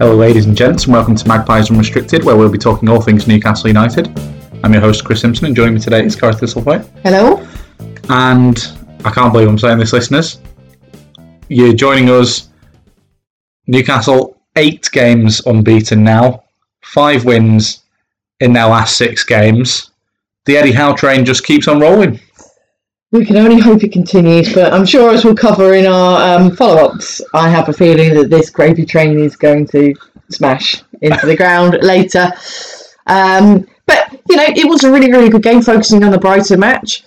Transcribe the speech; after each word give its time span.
Hello, 0.00 0.16
ladies 0.16 0.46
and 0.46 0.56
gents, 0.56 0.84
and 0.84 0.94
welcome 0.94 1.14
to 1.14 1.28
Magpies 1.28 1.70
Unrestricted, 1.70 2.24
where 2.24 2.34
we'll 2.34 2.48
be 2.48 2.56
talking 2.56 2.88
all 2.88 3.02
things 3.02 3.28
Newcastle 3.28 3.68
United. 3.68 4.08
I'm 4.64 4.72
your 4.72 4.80
host, 4.80 5.04
Chris 5.04 5.20
Simpson, 5.20 5.44
and 5.44 5.54
joining 5.54 5.74
me 5.74 5.80
today 5.80 6.02
is 6.02 6.16
Gareth 6.16 6.40
Thistlethwaite. 6.40 6.88
Hello. 7.02 7.46
And 8.08 8.66
I 9.04 9.10
can't 9.10 9.30
believe 9.30 9.46
I'm 9.46 9.58
saying 9.58 9.76
this, 9.76 9.92
listeners. 9.92 10.40
You're 11.48 11.74
joining 11.74 12.08
us, 12.08 12.48
Newcastle, 13.66 14.40
eight 14.56 14.88
games 14.90 15.44
unbeaten 15.44 16.02
now, 16.02 16.44
five 16.80 17.26
wins 17.26 17.82
in 18.40 18.54
their 18.54 18.68
last 18.68 18.96
six 18.96 19.22
games. 19.22 19.90
The 20.46 20.56
Eddie 20.56 20.72
Howe 20.72 20.94
train 20.94 21.26
just 21.26 21.44
keeps 21.44 21.68
on 21.68 21.78
rolling. 21.78 22.18
We 23.12 23.24
can 23.24 23.36
only 23.36 23.60
hope 23.60 23.82
it 23.82 23.92
continues, 23.92 24.54
but 24.54 24.72
I'm 24.72 24.86
sure 24.86 25.10
as 25.10 25.24
we'll 25.24 25.34
cover 25.34 25.74
in 25.74 25.86
our 25.86 26.38
um, 26.38 26.54
follow-ups, 26.54 27.20
I 27.34 27.48
have 27.48 27.68
a 27.68 27.72
feeling 27.72 28.14
that 28.14 28.30
this 28.30 28.50
gravy 28.50 28.86
train 28.86 29.18
is 29.18 29.34
going 29.34 29.66
to 29.68 29.94
smash 30.30 30.82
into 31.02 31.26
the 31.26 31.36
ground 31.36 31.78
later. 31.82 32.30
Um, 33.08 33.66
but 33.86 34.12
you 34.28 34.36
know, 34.36 34.44
it 34.46 34.68
was 34.68 34.84
a 34.84 34.92
really, 34.92 35.10
really 35.10 35.28
good 35.28 35.42
game. 35.42 35.60
Focusing 35.60 36.04
on 36.04 36.12
the 36.12 36.18
Brighton 36.18 36.60
match, 36.60 37.02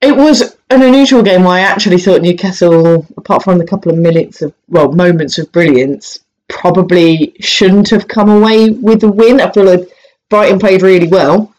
it 0.00 0.16
was 0.16 0.56
an 0.70 0.82
unusual 0.82 1.22
game. 1.22 1.42
Where 1.42 1.58
I 1.58 1.60
actually 1.60 1.98
thought 1.98 2.22
Newcastle, 2.22 3.06
apart 3.18 3.42
from 3.42 3.58
the 3.58 3.66
couple 3.66 3.92
of 3.92 3.98
minutes 3.98 4.40
of 4.40 4.54
well 4.68 4.90
moments 4.92 5.36
of 5.36 5.52
brilliance, 5.52 6.20
probably 6.48 7.34
shouldn't 7.40 7.90
have 7.90 8.08
come 8.08 8.30
away 8.30 8.70
with 8.70 9.02
the 9.02 9.12
win. 9.12 9.42
I 9.42 9.52
feel 9.52 9.64
like 9.64 9.88
Brighton 10.30 10.58
played 10.58 10.80
really 10.80 11.08
well, 11.08 11.52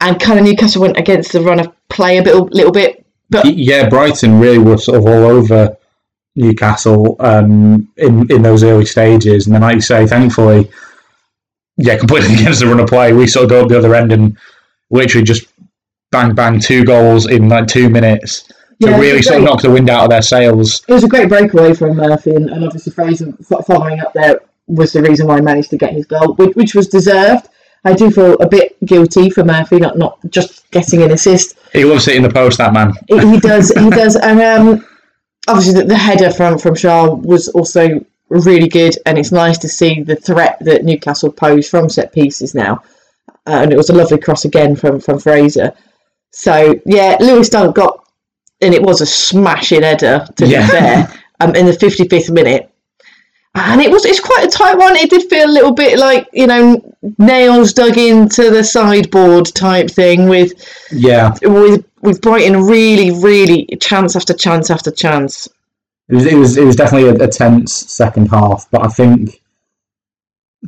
and 0.00 0.18
kind 0.20 0.38
of 0.38 0.44
Newcastle 0.44 0.82
went 0.82 0.96
against 0.96 1.32
the 1.32 1.40
run 1.40 1.60
of 1.60 1.68
play 1.88 2.18
a 2.18 2.22
bit, 2.22 2.34
little 2.34 2.72
bit. 2.72 3.04
But 3.28 3.44
Yeah, 3.46 3.88
Brighton 3.88 4.40
really 4.40 4.58
were 4.58 4.78
sort 4.78 4.98
of 4.98 5.06
all 5.06 5.24
over 5.24 5.76
Newcastle 6.36 7.16
um, 7.20 7.88
in 7.96 8.30
in 8.30 8.42
those 8.42 8.62
early 8.62 8.86
stages, 8.86 9.46
and 9.46 9.54
then, 9.54 9.62
like 9.62 9.76
you 9.76 9.80
say, 9.80 10.06
thankfully, 10.06 10.70
yeah, 11.76 11.96
completely 11.96 12.34
against 12.40 12.60
the 12.60 12.66
run 12.66 12.80
of 12.80 12.88
play, 12.88 13.12
we 13.12 13.26
sort 13.26 13.44
of 13.44 13.50
go 13.50 13.62
up 13.62 13.68
the 13.68 13.78
other 13.78 13.94
end 13.94 14.12
and 14.12 14.36
literally 14.90 15.24
just 15.24 15.46
bang 16.10 16.34
bang 16.34 16.58
two 16.58 16.84
goals 16.84 17.26
in 17.26 17.48
like 17.48 17.68
two 17.68 17.88
minutes 17.88 18.42
to 18.42 18.54
Yeah, 18.80 18.98
really 18.98 19.22
sort 19.22 19.38
of 19.38 19.44
knock 19.44 19.62
the 19.62 19.70
wind 19.70 19.90
out 19.90 20.04
of 20.04 20.10
their 20.10 20.22
sails. 20.22 20.82
it 20.88 20.92
was 20.92 21.04
a 21.04 21.08
great 21.08 21.28
breakaway 21.28 21.74
from 21.74 21.96
Murphy, 21.96 22.34
and, 22.34 22.48
and 22.50 22.64
obviously 22.64 22.92
Fraser 22.92 23.32
following 23.66 24.00
up 24.00 24.12
there 24.12 24.40
was 24.66 24.92
the 24.92 25.02
reason 25.02 25.26
why 25.26 25.36
he 25.36 25.42
managed 25.42 25.70
to 25.70 25.76
get 25.76 25.92
his 25.92 26.06
goal, 26.06 26.34
which, 26.34 26.54
which 26.56 26.74
was 26.74 26.88
deserved. 26.88 27.48
I 27.84 27.94
do 27.94 28.10
feel 28.10 28.34
a 28.40 28.48
bit 28.48 28.76
guilty 28.84 29.30
for 29.30 29.44
Murphy 29.44 29.78
not 29.78 29.96
not 29.98 30.18
just 30.30 30.70
getting 30.70 31.02
an 31.02 31.12
assist. 31.12 31.56
He 31.72 31.84
loves 31.84 32.08
it 32.08 32.16
in 32.16 32.22
the 32.22 32.30
post, 32.30 32.58
that 32.58 32.72
man. 32.72 32.92
He, 33.08 33.18
he 33.18 33.40
does, 33.50 33.70
he 33.70 33.90
does, 33.90 34.16
and 34.16 34.40
um, 34.40 34.86
obviously 35.48 35.74
the, 35.80 35.86
the 35.86 35.96
header 35.96 36.30
from 36.30 36.58
from 36.58 36.74
Schär 36.74 37.20
was 37.22 37.48
also 37.48 38.04
really 38.28 38.68
good, 38.68 38.94
and 39.06 39.18
it's 39.18 39.32
nice 39.32 39.58
to 39.58 39.68
see 39.68 40.02
the 40.02 40.16
threat 40.16 40.58
that 40.60 40.84
Newcastle 40.84 41.32
pose 41.32 41.68
from 41.68 41.88
set 41.88 42.12
pieces 42.12 42.54
now. 42.54 42.82
Uh, 43.46 43.60
and 43.62 43.72
it 43.72 43.76
was 43.76 43.90
a 43.90 43.94
lovely 43.94 44.18
cross 44.18 44.44
again 44.44 44.76
from 44.76 45.00
from 45.00 45.18
Fraser. 45.18 45.72
So 46.32 46.74
yeah, 46.86 47.16
Lewis 47.20 47.48
Dunk 47.48 47.74
got, 47.76 48.04
and 48.60 48.74
it 48.74 48.82
was 48.82 49.00
a 49.00 49.06
smashing 49.06 49.82
header 49.82 50.26
to 50.36 50.46
Yeah. 50.46 50.66
be 50.66 50.68
fair. 50.70 51.12
Um, 51.40 51.56
in 51.56 51.64
the 51.66 51.72
fifty 51.72 52.06
fifth 52.06 52.30
minute, 52.30 52.69
and 53.54 53.80
it 53.80 53.90
was 53.90 54.04
it's 54.04 54.20
quite 54.20 54.46
a 54.46 54.50
tight 54.50 54.76
one. 54.78 54.96
It 54.96 55.10
did 55.10 55.28
feel 55.28 55.48
a 55.48 55.52
little 55.52 55.72
bit 55.72 55.98
like 55.98 56.28
you 56.32 56.46
know 56.46 56.94
nails 57.18 57.72
dug 57.72 57.98
into 57.98 58.50
the 58.50 58.62
sideboard 58.62 59.46
type 59.46 59.90
thing 59.90 60.28
with 60.28 60.52
Yeah, 60.92 61.34
with 61.42 61.84
with 62.02 62.20
Brighton 62.20 62.64
really 62.64 63.10
really 63.10 63.66
chance 63.80 64.16
after 64.16 64.34
chance 64.34 64.70
after 64.70 64.90
chance. 64.90 65.48
it 66.08 66.14
was 66.14 66.26
it 66.26 66.36
was, 66.36 66.56
it 66.56 66.64
was 66.64 66.76
definitely 66.76 67.08
a, 67.08 67.24
a 67.24 67.28
tense 67.28 67.72
second 67.74 68.28
half, 68.28 68.68
but 68.70 68.84
I 68.84 68.88
think 68.88 69.42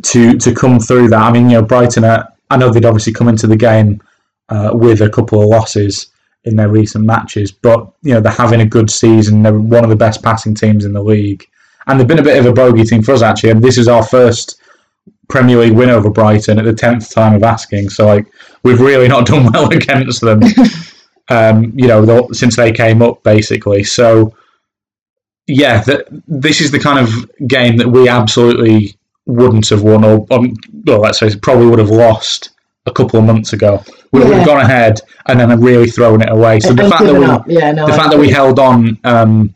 to 0.03 0.37
to 0.39 0.55
come 0.55 0.81
through 0.81 1.09
that, 1.09 1.23
I 1.23 1.33
mean, 1.33 1.51
you 1.51 1.61
know, 1.61 1.63
Brighton. 1.63 2.05
Are, 2.05 2.29
I 2.51 2.57
know 2.57 2.71
they'd 2.71 2.85
obviously 2.85 3.13
come 3.13 3.29
into 3.29 3.47
the 3.47 3.57
game 3.57 4.03
uh, 4.49 4.71
with 4.75 5.01
a 5.01 5.09
couple 5.09 5.41
of 5.41 5.49
losses 5.49 6.09
in 6.45 6.57
their 6.57 6.69
recent 6.69 7.05
matches, 7.05 7.53
but 7.53 7.93
you 8.03 8.13
know 8.13 8.21
they're 8.21 8.33
having 8.33 8.61
a 8.61 8.67
good 8.67 8.91
season. 8.91 9.43
They're 9.43 9.59
one 9.59 9.85
of 9.85 9.91
the 9.91 9.97
best 9.97 10.23
passing 10.23 10.55
teams 10.55 10.85
in 10.85 10.93
the 10.93 11.03
league, 11.03 11.47
and 11.87 11.99
they've 11.99 12.07
been 12.09 12.19
a 12.19 12.23
bit 12.23 12.39
of 12.39 12.47
a 12.47 12.53
bogey 12.53 12.85
team 12.85 13.03
for 13.03 13.13
us 13.13 13.23
actually. 13.23 13.51
And 13.51 13.63
this 13.63 13.79
is 13.79 13.89
our 13.89 14.05
first 14.05 14.61
Premier 15.29 15.59
League 15.59 15.73
win 15.73 15.91
over 15.91 16.11
Brighton 16.11 16.59
at 16.59 16.65
the 16.65 16.73
tenth 16.75 17.11
time 17.13 17.35
of 17.35 17.43
asking. 17.43 17.91
So 17.91 18.07
like 18.07 18.27
we've 18.63 18.81
really 18.81 19.09
not 19.09 19.27
done 19.33 19.51
well 19.53 19.73
against 19.73 20.21
them. 20.21 20.41
um, 21.29 21.73
you 21.77 21.87
know, 21.89 22.05
though- 22.05 22.29
since 22.33 22.57
they 22.57 22.73
came 22.73 23.03
up 23.03 23.23
basically. 23.23 23.85
So 23.85 24.35
yeah, 25.47 25.83
th 25.83 26.01
this 26.29 26.61
is 26.61 26.71
the 26.71 26.79
kind 26.79 26.99
of 26.99 27.09
game 27.49 27.77
that 27.77 27.89
we 27.89 28.09
absolutely 28.09 28.97
wouldn't 29.27 29.69
have 29.71 29.83
won, 29.83 30.05
or 30.05 30.27
um, 30.31 30.55
well, 30.87 31.01
let's 31.01 31.19
say 31.19 31.35
probably 31.37 31.67
would 31.67 31.79
have 31.79 31.91
lost 31.91 32.51
a 32.87 32.93
couple 32.93 33.19
of 33.19 33.25
months 33.25 33.53
ago. 33.53 33.83
We 34.13 34.21
would 34.21 34.29
Yeah. 34.29 34.39
have 34.39 34.47
gone 34.47 34.61
ahead 34.61 35.01
and 35.27 35.39
then 35.41 35.61
really 35.61 35.89
thrown 35.89 36.23
it 36.23 36.31
away. 36.31 36.61
So 36.61 36.73
the 36.73 36.89
fact 36.89 37.05
that 37.05 37.15
we 37.15 37.55
yeah, 37.55 37.73
no, 37.73 37.87
the 37.87 37.93
I 37.93 37.97
fact 37.97 38.11
that 38.13 38.19
we 38.21 38.29
held 38.31 38.59
on 38.59 38.99
um, 39.05 39.55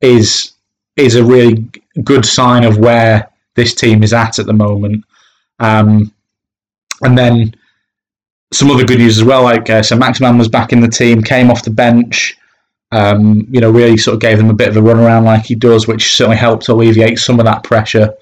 is 0.00 0.52
is 0.96 1.14
a 1.14 1.24
really 1.24 1.64
good 2.04 2.24
sign 2.24 2.64
of 2.64 2.78
where 2.78 3.30
this 3.54 3.74
team 3.74 4.02
is 4.02 4.12
at 4.12 4.38
at 4.38 4.46
the 4.46 4.52
moment. 4.52 5.04
Um, 5.58 6.12
and 7.02 7.16
then 7.16 7.54
some 8.52 8.70
other 8.70 8.84
good 8.84 8.98
news 8.98 9.18
as 9.18 9.24
well, 9.24 9.42
like 9.42 9.68
uh, 9.70 9.82
so 9.82 9.96
Maximin 9.96 10.38
was 10.38 10.48
back 10.48 10.72
in 10.72 10.80
the 10.80 10.88
team, 10.88 11.22
came 11.22 11.50
off 11.50 11.64
the 11.64 11.70
bench. 11.70 12.36
Um, 12.92 13.46
you 13.50 13.60
know, 13.60 13.70
really 13.70 13.96
sort 13.96 14.14
of 14.14 14.20
gave 14.20 14.36
them 14.36 14.50
a 14.50 14.54
bit 14.54 14.68
of 14.68 14.76
a 14.76 14.82
run 14.82 14.98
around 14.98 15.24
like 15.24 15.44
he 15.44 15.54
does, 15.54 15.86
which 15.86 16.16
certainly 16.16 16.36
helped 16.36 16.66
alleviate 16.66 17.18
some 17.18 17.38
of 17.38 17.46
that 17.46 17.62
pressure. 17.62 18.12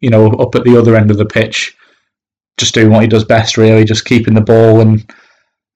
You 0.00 0.10
know, 0.10 0.30
up 0.34 0.54
at 0.54 0.64
the 0.64 0.76
other 0.76 0.94
end 0.96 1.10
of 1.10 1.16
the 1.16 1.26
pitch, 1.26 1.76
just 2.56 2.74
doing 2.74 2.90
what 2.90 3.02
he 3.02 3.08
does 3.08 3.24
best, 3.24 3.56
really, 3.56 3.84
just 3.84 4.04
keeping 4.04 4.34
the 4.34 4.40
ball 4.40 4.80
and 4.80 5.12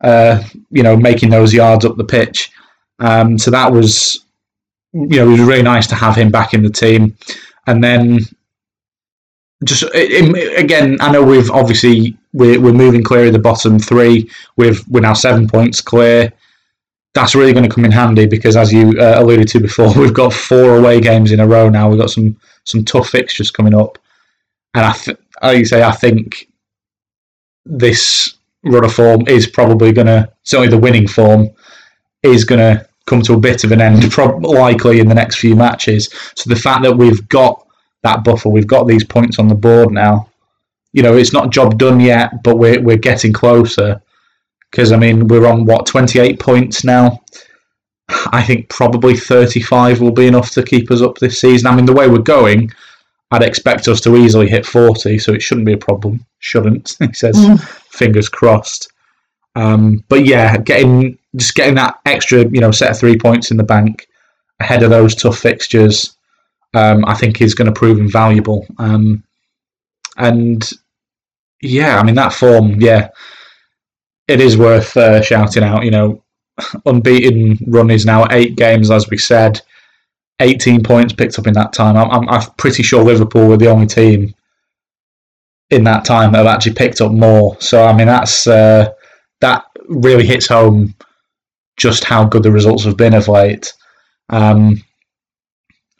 uh, 0.02 0.42
you 0.70 0.82
know 0.82 0.96
making 0.96 1.30
those 1.30 1.52
yards 1.52 1.84
up 1.84 1.96
the 1.96 2.04
pitch. 2.04 2.52
Um, 2.98 3.36
so 3.36 3.50
that 3.50 3.70
was, 3.70 4.24
you 4.96 5.18
know, 5.18 5.28
it 5.28 5.32
was 5.32 5.40
really 5.40 5.62
nice 5.62 5.86
to 5.88 5.94
have 5.94 6.16
him 6.16 6.30
back 6.30 6.54
in 6.54 6.62
the 6.62 6.70
team. 6.70 7.16
And 7.66 7.84
then, 7.84 8.20
just 9.64 9.84
again, 9.94 10.96
I 11.00 11.12
know 11.12 11.22
we've 11.22 11.50
obviously 11.50 12.16
we're, 12.32 12.60
we're 12.60 12.72
moving 12.72 13.02
clear 13.02 13.26
of 13.26 13.32
the 13.32 13.38
bottom 13.38 13.78
three. 13.78 14.30
We've 14.56 14.86
we're 14.88 15.00
now 15.00 15.12
seven 15.12 15.48
points 15.48 15.80
clear. 15.80 16.32
That's 17.14 17.34
really 17.34 17.52
going 17.52 17.68
to 17.68 17.74
come 17.74 17.84
in 17.84 17.92
handy 17.92 18.26
because, 18.26 18.56
as 18.56 18.72
you 18.72 18.98
uh, 18.98 19.20
alluded 19.20 19.48
to 19.48 19.60
before, 19.60 19.92
we've 19.98 20.14
got 20.14 20.32
four 20.32 20.76
away 20.78 21.00
games 21.00 21.32
in 21.32 21.40
a 21.40 21.46
row 21.46 21.68
now. 21.68 21.88
We've 21.88 22.00
got 22.00 22.10
some 22.10 22.38
some 22.64 22.84
tough 22.84 23.08
fixtures 23.08 23.50
coming 23.50 23.74
up, 23.74 23.98
and 24.74 24.86
I, 24.86 24.92
th- 24.92 25.18
like 25.42 25.58
you 25.58 25.64
say, 25.64 25.82
I 25.82 25.92
think 25.92 26.48
this 27.66 28.36
run 28.64 28.84
of 28.84 28.92
form 28.92 29.26
is 29.28 29.46
probably 29.46 29.92
going 29.92 30.06
to 30.06 30.30
certainly 30.42 30.70
the 30.70 30.78
winning 30.78 31.06
form 31.06 31.50
is 32.22 32.44
going 32.44 32.60
to 32.60 32.86
come 33.06 33.22
to 33.22 33.34
a 33.34 33.40
bit 33.40 33.64
of 33.64 33.72
an 33.72 33.80
end, 33.80 34.10
prob- 34.10 34.44
likely 34.44 35.00
in 35.00 35.08
the 35.08 35.14
next 35.14 35.36
few 35.36 35.56
matches. 35.56 36.10
So 36.34 36.50
the 36.50 36.60
fact 36.60 36.82
that 36.82 36.96
we've 36.96 37.28
got 37.28 37.66
that 38.02 38.24
buffer, 38.24 38.48
we've 38.48 38.66
got 38.66 38.86
these 38.86 39.04
points 39.04 39.38
on 39.38 39.48
the 39.48 39.54
board 39.54 39.90
now. 39.90 40.30
You 40.92 41.02
know, 41.02 41.16
it's 41.16 41.32
not 41.32 41.50
job 41.50 41.78
done 41.78 42.00
yet, 42.00 42.42
but 42.42 42.56
we're 42.56 42.80
we're 42.80 42.96
getting 42.96 43.32
closer. 43.32 44.00
Because 44.70 44.92
I 44.92 44.96
mean, 44.96 45.28
we're 45.28 45.46
on 45.46 45.64
what 45.64 45.86
twenty 45.86 46.18
eight 46.18 46.40
points 46.40 46.84
now. 46.84 47.20
I 48.08 48.42
think 48.42 48.68
probably 48.68 49.16
thirty 49.16 49.60
five 49.60 50.00
will 50.00 50.12
be 50.12 50.26
enough 50.26 50.50
to 50.52 50.62
keep 50.62 50.90
us 50.90 51.02
up 51.02 51.18
this 51.18 51.40
season. 51.40 51.66
I 51.66 51.74
mean, 51.74 51.86
the 51.86 51.92
way 51.92 52.08
we're 52.08 52.18
going, 52.18 52.70
I'd 53.30 53.42
expect 53.42 53.88
us 53.88 54.00
to 54.02 54.16
easily 54.16 54.48
hit 54.48 54.64
forty, 54.64 55.18
so 55.18 55.32
it 55.32 55.42
shouldn't 55.42 55.66
be 55.66 55.74
a 55.74 55.78
problem. 55.78 56.24
Shouldn't 56.38 56.96
he 57.00 57.12
says? 57.12 57.36
Fingers 57.90 58.28
crossed. 58.28 58.90
Um, 59.54 60.04
but 60.08 60.26
yeah, 60.26 60.56
getting 60.58 61.18
just 61.36 61.54
getting 61.54 61.74
that 61.76 62.00
extra, 62.06 62.40
you 62.48 62.60
know, 62.60 62.70
set 62.70 62.90
of 62.90 62.98
three 62.98 63.16
points 63.16 63.50
in 63.50 63.56
the 63.56 63.62
bank 63.62 64.08
ahead 64.60 64.82
of 64.82 64.90
those 64.90 65.14
tough 65.14 65.38
fixtures, 65.38 66.16
um, 66.74 67.04
I 67.06 67.14
think 67.14 67.40
is 67.40 67.54
going 67.54 67.72
to 67.72 67.78
prove 67.78 67.98
invaluable. 67.98 68.66
Um, 68.78 69.22
and 70.16 70.68
yeah, 71.60 71.98
I 71.98 72.02
mean 72.02 72.14
that 72.14 72.32
form, 72.32 72.80
yeah, 72.80 73.08
it 74.28 74.40
is 74.40 74.56
worth 74.56 74.96
uh, 74.96 75.22
shouting 75.22 75.62
out. 75.62 75.84
You 75.84 75.90
know, 75.90 76.22
unbeaten 76.86 77.58
run 77.66 77.90
is 77.90 78.06
now 78.06 78.26
eight 78.30 78.56
games, 78.56 78.90
as 78.90 79.08
we 79.08 79.18
said. 79.18 79.60
18 80.40 80.82
points 80.82 81.14
picked 81.14 81.38
up 81.38 81.46
in 81.46 81.54
that 81.54 81.72
time. 81.72 81.96
I'm, 81.96 82.10
I'm, 82.10 82.28
I'm 82.28 82.50
pretty 82.58 82.82
sure 82.82 83.02
Liverpool 83.02 83.48
were 83.48 83.56
the 83.56 83.70
only 83.70 83.86
team 83.86 84.34
in 85.70 85.82
that 85.84 86.04
time 86.04 86.32
that 86.32 86.38
have 86.38 86.46
actually 86.46 86.74
picked 86.74 87.00
up 87.00 87.12
more. 87.12 87.56
So 87.60 87.84
I 87.84 87.94
mean, 87.94 88.06
that's 88.06 88.46
uh, 88.46 88.92
that 89.40 89.64
really 89.88 90.26
hits 90.26 90.46
home 90.46 90.94
just 91.76 92.04
how 92.04 92.24
good 92.24 92.42
the 92.42 92.50
results 92.50 92.84
have 92.84 92.96
been 92.96 93.14
of 93.14 93.28
late, 93.28 93.72
um, 94.30 94.82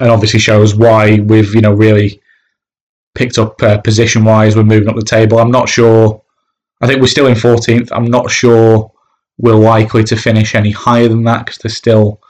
and 0.00 0.11
obviously 0.11 0.40
shows 0.40 0.75
why 0.75 1.20
we've 1.20 1.55
you 1.55 1.61
know 1.61 1.73
really 1.73 2.20
picked 3.14 3.38
up 3.38 3.62
uh, 3.62 3.78
position 3.78 4.25
wise. 4.25 4.56
We're 4.56 4.64
moving 4.64 4.88
up 4.88 4.96
the 4.96 5.02
table. 5.02 5.38
I'm 5.38 5.50
not 5.50 5.69
sure. 5.69 6.23
I 6.81 6.87
think 6.87 7.00
we're 7.00 7.06
still 7.06 7.26
in 7.26 7.34
14th. 7.34 7.88
I'm 7.90 8.06
not 8.06 8.31
sure 8.31 8.93
we're 9.38 9.55
likely 9.55 10.05
to 10.05 10.17
finish 10.17 10.55
any 10.55 10.70
higher 10.70 11.08
than 11.08 11.25
that 11.25 11.46
because 11.46 11.58
there's 11.58 11.76
still 11.76 12.20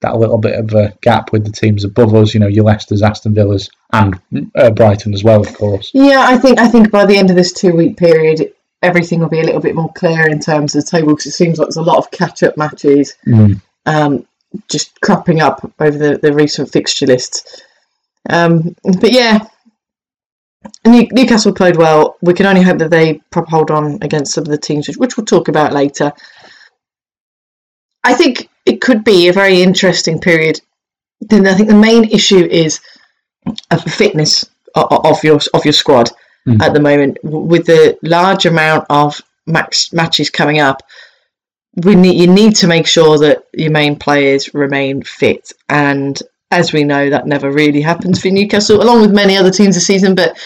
that 0.00 0.16
little 0.16 0.38
bit 0.38 0.58
of 0.58 0.72
a 0.74 0.96
gap 1.00 1.32
with 1.32 1.44
the 1.44 1.52
teams 1.52 1.84
above 1.84 2.14
us. 2.14 2.34
You 2.34 2.40
know, 2.40 2.46
your 2.46 2.64
Leicester's, 2.64 3.02
Aston 3.02 3.34
Villa's, 3.34 3.68
and 3.92 4.20
uh, 4.54 4.70
Brighton 4.70 5.14
as 5.14 5.24
well, 5.24 5.40
of 5.40 5.52
course. 5.56 5.90
Yeah, 5.94 6.24
I 6.26 6.38
think 6.38 6.58
I 6.58 6.68
think 6.68 6.90
by 6.90 7.06
the 7.06 7.16
end 7.16 7.30
of 7.30 7.36
this 7.36 7.52
two 7.52 7.74
week 7.74 7.96
period, 7.96 8.52
everything 8.82 9.20
will 9.20 9.28
be 9.28 9.40
a 9.40 9.44
little 9.44 9.60
bit 9.60 9.74
more 9.74 9.92
clear 9.94 10.28
in 10.28 10.38
terms 10.38 10.74
of 10.74 10.84
the 10.84 10.90
table 10.90 11.08
because 11.08 11.26
it 11.26 11.32
seems 11.32 11.58
like 11.58 11.66
there's 11.66 11.76
a 11.76 11.82
lot 11.82 11.98
of 11.98 12.10
catch 12.10 12.42
up 12.42 12.56
matches 12.56 13.14
Mm. 13.26 13.60
um, 13.86 14.26
just 14.68 15.00
cropping 15.00 15.40
up 15.40 15.70
over 15.80 15.96
the, 15.98 16.18
the 16.18 16.32
recent 16.32 16.70
fixture 16.70 17.06
lists. 17.06 17.62
Um, 18.30 18.74
but 19.00 19.12
yeah, 19.12 19.46
New, 20.84 21.06
Newcastle 21.12 21.52
played 21.52 21.76
well. 21.76 22.16
We 22.22 22.34
can 22.34 22.46
only 22.46 22.62
hope 22.62 22.78
that 22.78 22.90
they 22.90 23.20
prop 23.30 23.48
hold 23.48 23.70
on 23.70 23.98
against 24.02 24.32
some 24.32 24.42
of 24.42 24.48
the 24.48 24.58
teams, 24.58 24.88
which, 24.88 24.96
which 24.96 25.16
we'll 25.16 25.26
talk 25.26 25.48
about 25.48 25.72
later. 25.72 26.12
I 28.04 28.14
think 28.14 28.48
it 28.64 28.80
could 28.80 29.04
be 29.04 29.28
a 29.28 29.32
very 29.32 29.62
interesting 29.62 30.20
period. 30.20 30.60
Then 31.20 31.46
I 31.46 31.54
think 31.54 31.68
the 31.68 31.74
main 31.74 32.04
issue 32.04 32.44
is 32.44 32.80
fitness 33.86 34.44
of 34.74 35.22
your 35.24 35.40
of 35.54 35.64
your 35.64 35.72
squad 35.72 36.10
Mm. 36.46 36.62
at 36.62 36.72
the 36.74 36.80
moment. 36.80 37.18
With 37.22 37.66
the 37.66 37.98
large 38.02 38.46
amount 38.46 38.86
of 38.88 39.20
max 39.46 39.92
matches 39.92 40.30
coming 40.30 40.60
up, 40.60 40.82
we 41.84 41.94
need 41.94 42.20
you 42.20 42.26
need 42.26 42.56
to 42.56 42.66
make 42.66 42.86
sure 42.86 43.18
that 43.18 43.44
your 43.52 43.70
main 43.70 43.96
players 43.96 44.54
remain 44.54 45.02
fit. 45.02 45.52
And 45.68 46.20
as 46.50 46.72
we 46.72 46.84
know, 46.84 47.10
that 47.10 47.26
never 47.26 47.50
really 47.50 47.80
happens 47.80 48.20
for 48.22 48.28
Newcastle, 48.28 48.80
along 48.82 49.00
with 49.00 49.12
many 49.14 49.36
other 49.36 49.50
teams 49.50 49.74
this 49.74 49.86
season. 49.86 50.14
But 50.14 50.38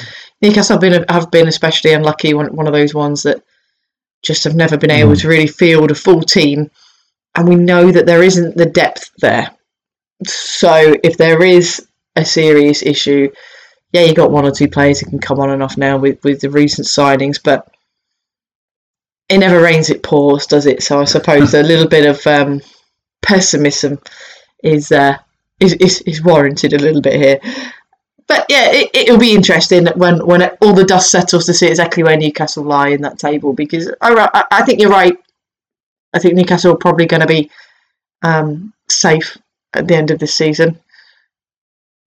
Newcastle 0.43 0.75
have 0.75 0.81
been 0.81 1.05
have 1.09 1.31
been 1.31 1.49
especially 1.49 1.93
unlucky. 1.93 2.35
One 2.35 2.55
one 2.57 2.67
of 2.67 2.73
those 2.73 2.95
ones 2.95 3.23
that 3.25 3.43
just 4.23 4.45
have 4.45 4.55
never 4.57 4.77
been 4.77 4.91
able 4.91 5.13
Mm. 5.13 5.21
to 5.21 5.29
really 5.29 5.47
field 5.47 5.91
a 5.91 5.95
full 5.95 6.23
team. 6.23 6.71
And 7.37 7.49
we 7.49 7.55
know 7.55 7.93
that 7.93 8.07
there 8.07 8.23
isn't 8.23 8.57
the 8.57 8.67
depth 8.67 9.11
there. 9.21 9.51
So 10.27 10.97
if 11.05 11.17
there 11.17 11.43
is 11.43 11.87
a 12.17 12.25
serious 12.25 12.83
issue, 12.83 13.31
yeah, 13.93 14.03
you 14.03 14.15
got 14.15 14.31
one 14.31 14.45
or 14.47 14.51
two 14.51 14.69
players 14.69 15.01
who 15.01 15.11
can 15.11 15.19
come 15.19 15.41
on 15.41 15.51
and 15.51 15.63
off 15.63 15.77
now 15.77 15.97
with, 15.99 16.23
with 16.25 16.41
the 16.41 16.51
recent 16.51 16.87
signings, 16.87 17.41
but 17.43 17.73
it 19.29 19.39
never 19.39 19.61
rains, 19.61 19.91
it 19.91 20.03
pours, 20.03 20.47
does 20.47 20.67
it? 20.67 20.83
So 20.83 21.01
I 21.01 21.05
suppose 21.05 21.55
a 21.55 21.63
little 21.63 21.89
bit 21.89 22.07
of 22.07 22.27
um, 22.27 22.61
pessimism 23.23 24.01
is, 24.63 24.93
uh, 24.93 25.19
is 25.61 25.75
is 25.75 26.01
is 26.03 26.25
warranted 26.25 26.73
a 26.73 26.79
little 26.79 27.03
bit 27.03 27.15
here. 27.15 27.39
But 28.27 28.47
yeah, 28.49 28.71
it, 28.71 28.91
it'll 28.95 29.19
be 29.19 29.35
interesting 29.35 29.87
when 29.97 30.25
when 30.27 30.43
all 30.61 30.73
the 30.73 30.85
dust 30.85 31.11
settles 31.11 31.47
to 31.47 31.55
see 31.55 31.69
exactly 31.69 32.03
where 32.03 32.17
Newcastle 32.17 32.65
lie 32.65 32.89
in 32.89 33.03
that 33.03 33.19
table 33.19 33.53
because 33.53 33.93
I, 34.01 34.45
I, 34.51 34.63
think 34.63 34.81
you're 34.81 34.91
right. 34.91 35.17
I 36.15 36.19
think 36.19 36.35
Newcastle 36.35 36.73
are 36.73 36.79
probably 36.79 37.07
going 37.07 37.21
to 37.21 37.27
be 37.27 37.51
um, 38.23 38.73
safe 38.89 39.37
at 39.75 39.87
the 39.87 39.97
end 39.97 40.11
of 40.11 40.19
this 40.19 40.35
season. 40.35 40.79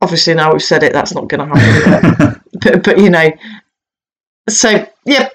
Obviously, 0.03 0.33
now 0.33 0.51
we've 0.51 0.61
said 0.61 0.83
it, 0.83 0.91
that's 0.91 1.13
not 1.13 1.29
going 1.29 1.47
to 1.49 1.55
happen. 1.55 2.41
but, 2.61 2.83
but 2.83 2.97
you 2.97 3.09
know, 3.09 3.31
so 4.49 4.85
yeah, 5.05 5.29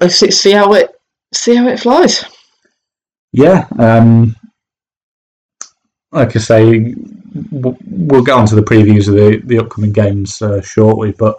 let's 0.00 0.14
see- 0.14 0.52
how 0.52 0.72
it 0.74 0.90
see 1.34 1.56
how 1.56 1.66
it 1.66 1.80
flies. 1.80 2.24
Yeah, 3.32 3.66
um, 3.80 4.36
like 6.12 6.36
I 6.36 6.38
say, 6.38 6.94
we'll 7.50 8.22
get 8.22 8.36
on 8.36 8.46
to 8.46 8.54
the 8.54 8.62
previews 8.62 9.08
of 9.08 9.14
the, 9.14 9.42
the 9.44 9.58
upcoming 9.58 9.92
games 9.92 10.40
uh, 10.40 10.60
shortly, 10.60 11.12
but 11.18 11.36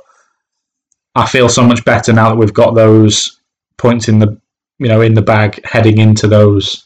I 1.15 1.25
feel 1.25 1.47
so 1.47 1.63
much 1.63 1.85
better 1.85 2.12
now 2.12 2.30
that 2.30 2.35
we've 2.35 2.53
got 2.53 2.75
those 2.75 3.39
points 3.77 4.09
in 4.09 4.19
the 4.19 4.38
you 4.80 4.89
know 4.89 5.01
in 5.01 5.13
the 5.13 5.21
bag 5.21 5.63
heading 5.65 6.00
into 6.00 6.27
those 6.27 6.83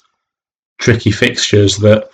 tricky 0.77 1.11
fixtures 1.11 1.77
that 1.77 2.09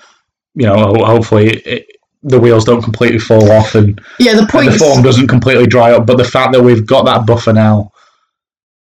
you 0.56 0.66
know 0.66 0.94
hopefully 1.04 1.58
it, 1.66 1.88
the 2.24 2.40
wheels 2.40 2.66
don't 2.66 2.82
completely 2.82 3.20
fall 3.20 3.52
off 3.52 3.76
and 3.76 4.02
Yeah, 4.20 4.36
the 4.36 4.46
the 4.46 4.78
form 4.78 5.04
doesn't 5.04 5.28
completely 5.28 5.68
dry 5.68 5.92
up. 5.92 6.06
But 6.06 6.18
the 6.18 6.24
fact 6.24 6.54
that 6.54 6.64
we've 6.64 6.86
got 6.86 7.06
that 7.06 7.26
buffer 7.26 7.54
now 7.54 7.92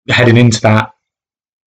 heading 0.10 0.38
into 0.38 0.62
that, 0.62 0.92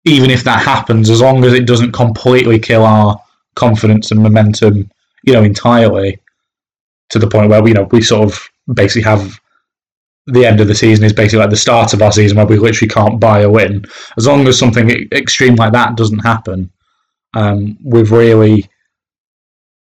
even 0.06 0.30
if 0.30 0.44
that 0.44 0.63
happens, 0.63 1.09
as 1.09 1.21
long 1.21 1.44
as 1.44 1.54
it 1.54 1.65
doesn't 1.65 1.92
completely 1.92 2.59
kill 2.59 2.86
our 2.86 3.19
confidence 3.56 4.12
and 4.12 4.21
momentum, 4.21 4.89
you 5.24 5.33
know, 5.33 5.44
entirely 5.44 6.19
to 7.09 7.19
the 7.19 7.27
point 7.27 7.50
where 7.50 7.65
you 7.68 7.74
know 7.74 7.88
we 7.92 8.01
sort 8.01 8.30
of 8.30 8.50
basically 8.74 9.01
have 9.01 9.39
the 10.27 10.45
end 10.45 10.60
of 10.60 10.68
the 10.68 10.75
season 10.75 11.06
is 11.06 11.13
basically 11.13 11.39
like 11.39 11.50
the 11.50 11.56
start 11.56 11.94
of 11.94 12.01
our 12.01 12.12
season 12.12 12.38
where 12.38 12.45
we 12.45 12.60
literally 12.60 12.89
can't 12.89 13.19
buy 13.19 13.42
a 13.42 13.50
win. 13.50 13.86
As 14.18 14.27
long 14.27 14.45
as 14.48 14.60
something 14.60 14.89
extreme 15.13 15.56
like 15.56 15.71
that 15.71 15.95
doesn't 15.95 16.19
happen, 16.19 16.69
um, 17.33 17.77
we've 17.83 18.12
really, 18.12 18.69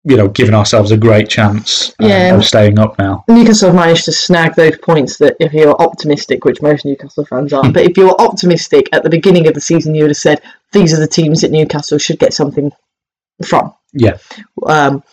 you 0.07 0.15
know, 0.15 0.29
given 0.29 0.53
ourselves 0.53 0.91
a 0.91 0.97
great 0.97 1.27
chance 1.27 1.93
um, 1.99 2.07
Yeah. 2.07 2.35
of 2.35 2.45
staying 2.45 2.79
up 2.79 2.97
now. 2.97 3.25
Newcastle 3.27 3.69
have 3.69 3.75
managed 3.75 4.05
to 4.05 4.13
snag 4.13 4.55
those 4.55 4.77
points 4.77 5.17
that 5.17 5.35
if 5.39 5.51
you're 5.51 5.75
optimistic, 5.81 6.45
which 6.45 6.61
most 6.61 6.85
Newcastle 6.85 7.25
fans 7.25 7.51
are, 7.51 7.69
but 7.71 7.83
if 7.83 7.97
you're 7.97 8.15
optimistic 8.19 8.87
at 8.93 9.03
the 9.03 9.09
beginning 9.09 9.47
of 9.47 9.53
the 9.53 9.59
season, 9.61 9.93
you 9.93 10.03
would 10.03 10.11
have 10.11 10.17
said 10.17 10.41
these 10.71 10.93
are 10.93 10.99
the 10.99 11.07
teams 11.07 11.41
that 11.41 11.51
Newcastle 11.51 11.97
should 11.97 12.19
get 12.19 12.33
something 12.33 12.71
from. 13.45 13.73
Yeah. 13.91 14.17
Um, 14.65 15.03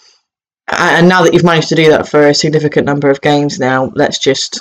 and 0.68 1.08
now 1.08 1.22
that 1.22 1.34
you've 1.34 1.44
managed 1.44 1.70
to 1.70 1.74
do 1.74 1.90
that 1.90 2.08
for 2.08 2.28
a 2.28 2.34
significant 2.34 2.86
number 2.86 3.10
of 3.10 3.20
games 3.20 3.58
now, 3.58 3.90
let's 3.96 4.18
just 4.18 4.60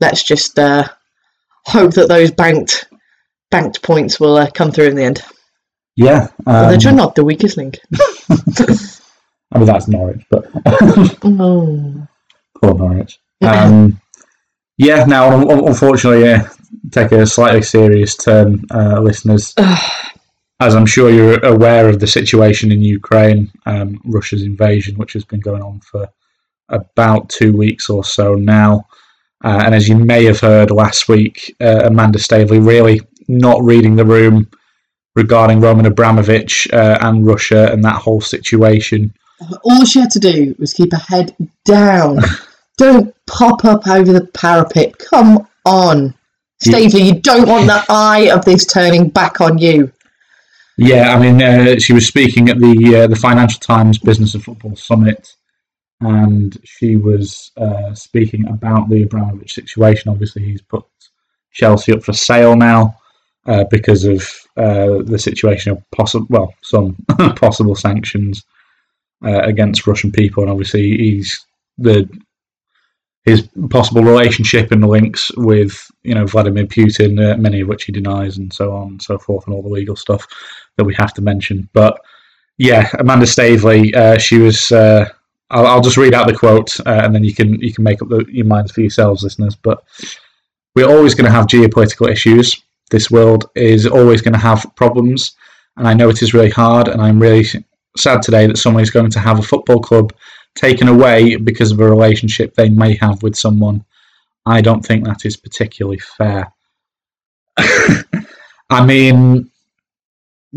let's 0.00 0.22
just 0.22 0.58
uh, 0.58 0.88
hope 1.66 1.92
that 1.94 2.08
those 2.08 2.30
banked 2.30 2.86
banked 3.50 3.82
points 3.82 4.18
will 4.18 4.36
uh, 4.36 4.50
come 4.50 4.72
through 4.72 4.86
in 4.88 4.96
the 4.96 5.04
end. 5.04 5.22
Yeah, 5.96 6.28
But 6.44 6.74
um, 6.74 6.78
they're 6.80 6.92
not 6.92 7.14
the 7.14 7.24
weakest 7.24 7.56
link. 7.56 7.78
I 9.52 9.58
mean 9.58 9.66
that's 9.66 9.88
Norwich, 9.88 10.24
but 10.30 10.46
Oh. 11.24 12.06
poor 12.60 12.74
Norwich. 12.74 13.18
Um, 13.42 14.00
yeah, 14.76 15.04
now 15.04 15.30
un- 15.32 15.50
un- 15.50 15.66
unfortunately, 15.68 16.28
uh, 16.28 16.44
take 16.90 17.12
a 17.12 17.26
slightly 17.26 17.62
serious 17.62 18.16
turn, 18.16 18.64
uh, 18.72 19.00
listeners. 19.00 19.54
As 20.60 20.74
I'm 20.74 20.86
sure 20.86 21.10
you're 21.10 21.44
aware 21.44 21.86
of 21.88 22.00
the 22.00 22.06
situation 22.06 22.72
in 22.72 22.80
Ukraine, 22.80 23.50
um, 23.66 24.00
Russia's 24.06 24.42
invasion, 24.42 24.96
which 24.96 25.12
has 25.12 25.22
been 25.24 25.40
going 25.40 25.62
on 25.62 25.80
for 25.80 26.08
about 26.70 27.28
two 27.28 27.54
weeks 27.54 27.90
or 27.90 28.02
so 28.04 28.34
now. 28.34 28.86
Uh, 29.44 29.60
and 29.66 29.74
as 29.74 29.86
you 29.86 29.96
may 29.96 30.24
have 30.24 30.40
heard 30.40 30.70
last 30.70 31.08
week, 31.08 31.54
uh, 31.60 31.82
Amanda 31.84 32.18
Staveley 32.18 32.58
really 32.58 33.02
not 33.28 33.62
reading 33.62 33.96
the 33.96 34.04
room 34.06 34.48
regarding 35.16 35.60
Roman 35.60 35.86
Abramovich 35.86 36.68
uh, 36.72 36.98
and 37.00 37.26
Russia 37.26 37.72
and 37.72 37.82
that 37.82 37.96
whole 37.96 38.20
situation. 38.20 39.12
All 39.64 39.84
she 39.84 40.00
had 40.00 40.10
to 40.10 40.20
do 40.20 40.54
was 40.58 40.72
keep 40.72 40.92
her 40.92 40.98
head 40.98 41.34
down. 41.64 42.18
don't 42.76 43.14
pop 43.26 43.64
up 43.64 43.88
over 43.88 44.12
the 44.12 44.26
parapet. 44.26 44.98
Come 44.98 45.48
on. 45.64 46.14
Staveley, 46.60 47.02
you 47.02 47.20
don't 47.20 47.48
want 47.48 47.66
the 47.66 47.84
eye 47.88 48.30
of 48.32 48.44
this 48.44 48.64
turning 48.64 49.08
back 49.08 49.40
on 49.40 49.58
you. 49.58 49.92
Yeah, 50.78 51.14
I 51.14 51.18
mean, 51.18 51.42
uh, 51.42 51.78
she 51.78 51.94
was 51.94 52.06
speaking 52.06 52.50
at 52.50 52.58
the 52.58 52.96
uh, 52.96 53.06
the 53.06 53.16
Financial 53.16 53.60
Times 53.60 53.98
Business 53.98 54.34
of 54.34 54.44
Football 54.44 54.76
Summit, 54.76 55.34
and 56.00 56.58
she 56.64 56.96
was 56.96 57.50
uh, 57.56 57.94
speaking 57.94 58.46
about 58.48 58.90
the 58.90 59.02
Abramovich 59.02 59.54
situation. 59.54 60.10
Obviously, 60.10 60.44
he's 60.44 60.60
put 60.60 60.84
Chelsea 61.52 61.92
up 61.92 62.02
for 62.02 62.12
sale 62.12 62.56
now 62.56 62.98
uh, 63.46 63.64
because 63.70 64.04
of 64.04 64.22
uh, 64.56 65.02
the 65.02 65.18
situation 65.18 65.72
of 65.72 65.82
possible, 65.90 66.26
well, 66.30 66.54
some 66.62 66.96
possible 67.36 67.74
sanctions 67.74 68.44
uh, 69.24 69.40
against 69.40 69.86
Russian 69.86 70.12
people, 70.12 70.42
and 70.42 70.50
obviously 70.50 70.96
he's 70.96 71.44
the 71.78 72.08
his 73.24 73.48
possible 73.70 74.02
relationship 74.02 74.70
and 74.70 74.86
links 74.86 75.32
with 75.36 75.90
you 76.04 76.14
know 76.14 76.26
Vladimir 76.26 76.66
Putin, 76.66 77.20
uh, 77.20 77.36
many 77.36 77.60
of 77.60 77.68
which 77.68 77.84
he 77.84 77.92
denies, 77.92 78.38
and 78.38 78.52
so 78.52 78.72
on 78.72 78.88
and 78.88 79.02
so 79.02 79.18
forth, 79.18 79.46
and 79.46 79.54
all 79.54 79.62
the 79.62 79.68
legal 79.68 79.96
stuff 79.96 80.26
that 80.76 80.84
we 80.84 80.94
have 80.94 81.12
to 81.14 81.22
mention. 81.22 81.68
But 81.72 82.00
yeah, 82.58 82.88
Amanda 82.98 83.26
Staveley, 83.26 83.94
uh, 83.94 84.18
she 84.18 84.38
was. 84.38 84.72
Uh, 84.72 85.08
I'll, 85.50 85.66
I'll 85.66 85.80
just 85.80 85.96
read 85.96 86.14
out 86.14 86.26
the 86.26 86.34
quote, 86.34 86.78
uh, 86.80 87.02
and 87.04 87.14
then 87.14 87.24
you 87.24 87.34
can 87.34 87.60
you 87.60 87.72
can 87.72 87.84
make 87.84 88.00
up 88.00 88.08
the, 88.08 88.24
your 88.28 88.46
minds 88.46 88.72
for 88.72 88.80
yourselves, 88.80 89.22
listeners. 89.22 89.56
But 89.56 89.84
we're 90.74 90.88
always 90.88 91.14
going 91.14 91.24
to 91.26 91.30
have 91.30 91.46
geopolitical 91.46 92.10
issues. 92.10 92.62
This 92.90 93.10
world 93.10 93.50
is 93.54 93.86
always 93.86 94.20
going 94.22 94.34
to 94.34 94.38
have 94.40 94.66
problems, 94.76 95.36
and 95.76 95.86
I 95.88 95.94
know 95.94 96.08
it 96.08 96.22
is 96.22 96.34
really 96.34 96.50
hard. 96.50 96.88
And 96.88 97.00
I'm 97.02 97.20
really 97.20 97.44
sad 97.96 98.22
today 98.22 98.46
that 98.46 98.58
someone 98.58 98.82
is 98.82 98.90
going 98.90 99.10
to 99.10 99.18
have 99.18 99.38
a 99.38 99.42
football 99.42 99.80
club 99.80 100.12
taken 100.54 100.88
away 100.88 101.36
because 101.36 101.72
of 101.72 101.80
a 101.80 101.88
relationship 101.88 102.54
they 102.54 102.68
may 102.68 102.94
have 102.96 103.22
with 103.22 103.36
someone. 103.36 103.84
I 104.46 104.60
don't 104.60 104.84
think 104.84 105.04
that 105.04 105.24
is 105.26 105.36
particularly 105.36 105.98
fair. 105.98 106.52
I 108.70 108.84
mean, 108.84 109.50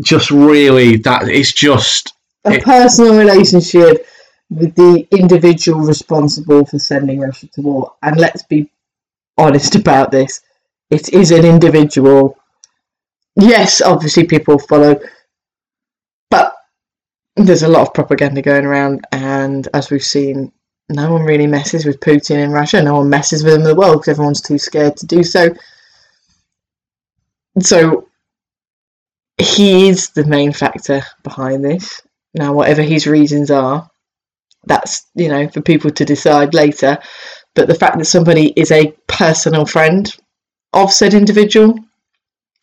just 0.02 0.30
really 0.30 0.96
that 0.98 1.28
it's 1.28 1.52
just 1.52 2.12
A 2.44 2.52
It- 2.54 2.64
personal 2.64 3.16
relationship 3.18 4.06
with 4.48 4.74
the 4.74 5.06
individual 5.12 5.80
responsible 5.80 6.64
for 6.66 6.78
sending 6.78 7.20
Russia 7.20 7.46
to 7.48 7.60
war. 7.60 7.94
And 8.02 8.18
let's 8.18 8.42
be 8.44 8.70
honest 9.38 9.74
about 9.76 10.10
this. 10.10 10.40
It 10.90 11.12
is 11.12 11.30
an 11.30 11.44
individual. 11.44 12.36
Yes, 13.36 13.80
obviously 13.80 14.24
people 14.24 14.58
follow, 14.58 14.98
but 16.30 16.52
there's 17.36 17.62
a 17.62 17.68
lot 17.68 17.86
of 17.86 17.94
propaganda 17.94 18.42
going 18.42 18.64
around, 18.64 19.06
and 19.12 19.68
as 19.72 19.90
we've 19.90 20.02
seen, 20.02 20.52
no 20.88 21.12
one 21.12 21.22
really 21.22 21.46
messes 21.46 21.84
with 21.86 22.00
Putin 22.00 22.42
in 22.42 22.50
Russia. 22.50 22.82
No 22.82 22.96
one 22.96 23.08
messes 23.08 23.44
with 23.44 23.54
him 23.54 23.60
in 23.60 23.66
the 23.66 23.74
world 23.76 24.00
because 24.00 24.08
everyone's 24.08 24.42
too 24.42 24.58
scared 24.58 24.96
to 24.96 25.06
do 25.06 25.22
so. 25.22 25.54
So 27.60 28.08
he 29.38 29.88
is 29.88 30.10
the 30.10 30.24
main 30.24 30.52
factor 30.52 31.02
behind 31.22 31.64
this. 31.64 32.02
Now, 32.34 32.52
whatever 32.52 32.82
his 32.82 33.06
reasons 33.06 33.50
are, 33.50 33.88
that's 34.64 35.06
you 35.14 35.28
know 35.28 35.48
for 35.48 35.62
people 35.62 35.90
to 35.92 36.04
decide 36.04 36.52
later. 36.52 36.98
But 37.54 37.68
the 37.68 37.74
fact 37.74 37.98
that 37.98 38.04
somebody 38.06 38.52
is 38.56 38.72
a 38.72 38.92
personal 39.06 39.66
friend 39.66 40.12
of 40.72 40.92
said 40.92 41.14
individual 41.14 41.78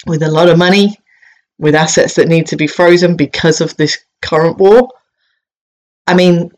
with 0.05 0.23
a 0.23 0.31
lot 0.31 0.49
of 0.49 0.57
money, 0.57 0.95
with 1.59 1.75
assets 1.75 2.13
that 2.15 2.27
need 2.27 2.47
to 2.47 2.55
be 2.55 2.67
frozen 2.67 3.15
because 3.15 3.61
of 3.61 3.75
this 3.77 3.97
current 4.21 4.57
war, 4.57 4.89
I 6.05 6.13
mean, 6.13 6.51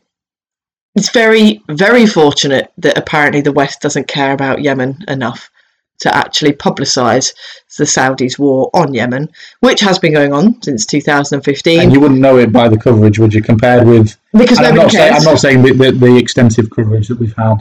it's 0.94 1.10
very, 1.10 1.62
very 1.68 2.06
fortunate 2.06 2.72
that 2.78 2.98
apparently 2.98 3.40
the 3.40 3.52
West 3.52 3.80
doesn't 3.80 4.08
care 4.08 4.32
about 4.32 4.62
Yemen 4.62 4.98
enough 5.08 5.50
to 6.00 6.14
actually 6.16 6.52
publicise 6.52 7.32
the 7.76 7.84
Saudis' 7.84 8.38
war 8.38 8.70
on 8.74 8.94
Yemen, 8.94 9.28
which 9.60 9.80
has 9.80 9.98
been 9.98 10.14
going 10.14 10.32
on 10.32 10.60
since 10.62 10.86
2015. 10.86 11.80
and 11.80 11.92
you 11.92 12.00
wouldn't 12.00 12.20
know 12.20 12.38
it 12.38 12.52
by 12.52 12.68
the 12.68 12.78
coverage, 12.78 13.18
would 13.18 13.34
you? 13.34 13.42
Compared 13.42 13.86
with, 13.86 14.16
because 14.32 14.58
I'm 14.58 14.74
nobody 14.74 14.82
not, 14.82 14.90
saying, 14.92 15.12
cares. 15.12 15.26
I'm 15.26 15.32
not 15.32 15.40
saying 15.40 15.62
that 15.62 15.78
the, 15.78 15.92
the 15.92 16.16
extensive 16.16 16.70
coverage 16.70 17.08
that 17.08 17.18
we've 17.18 17.36
had 17.36 17.58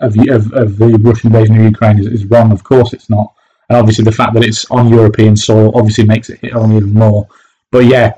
of, 0.00 0.16
of, 0.28 0.52
of 0.52 0.76
the 0.78 0.98
Russian 1.00 1.28
invasion 1.34 1.56
of 1.58 1.64
Ukraine 1.64 1.98
is, 1.98 2.06
is 2.06 2.26
wrong. 2.26 2.52
Of 2.52 2.64
course, 2.64 2.92
it's 2.92 3.10
not. 3.10 3.32
And 3.68 3.76
obviously, 3.78 4.04
the 4.04 4.12
fact 4.12 4.34
that 4.34 4.44
it's 4.44 4.64
on 4.70 4.88
European 4.88 5.36
soil 5.36 5.72
obviously 5.74 6.04
makes 6.04 6.30
it 6.30 6.40
hit 6.40 6.52
home 6.52 6.76
even 6.76 6.94
more. 6.94 7.26
But 7.72 7.84
yeah, 7.86 8.14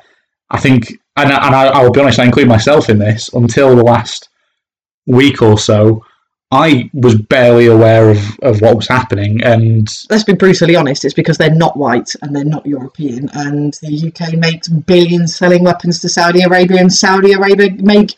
I 0.51 0.59
think, 0.61 0.93
and, 1.17 1.33
I- 1.33 1.47
and 1.47 1.55
I, 1.55 1.67
I 1.69 1.83
will 1.83 1.93
be 1.93 2.01
honest, 2.01 2.19
I 2.19 2.25
include 2.25 2.49
myself 2.49 2.91
in 2.91 2.99
this. 2.99 3.33
Until 3.33 3.75
the 3.77 3.83
last 3.85 4.29
week 5.07 5.43
or 5.43 5.59
so, 5.59 6.05
I 6.51 6.91
was 6.95 7.15
barely 7.15 7.67
aware 7.67 8.11
of, 8.11 8.19
of 8.41 8.63
what 8.63 8.77
was 8.77 8.89
happening, 8.89 9.43
and 9.45 9.87
let's 10.11 10.25
be 10.25 10.33
brutally 10.35 10.77
honest, 10.77 11.05
it's 11.05 11.13
because 11.15 11.37
they're 11.37 11.55
not 11.55 11.77
white 11.77 12.15
and 12.23 12.35
they're 12.35 12.45
not 12.45 12.65
European, 12.67 13.29
and 13.35 13.75
the 13.83 14.09
UK 14.11 14.33
makes 14.39 14.69
billions 14.69 15.37
selling 15.37 15.63
weapons 15.63 16.01
to 16.01 16.09
Saudi 16.09 16.43
Arabia, 16.43 16.81
and 16.81 16.93
Saudi 16.93 17.33
Arabia 17.35 17.71
make 17.81 18.15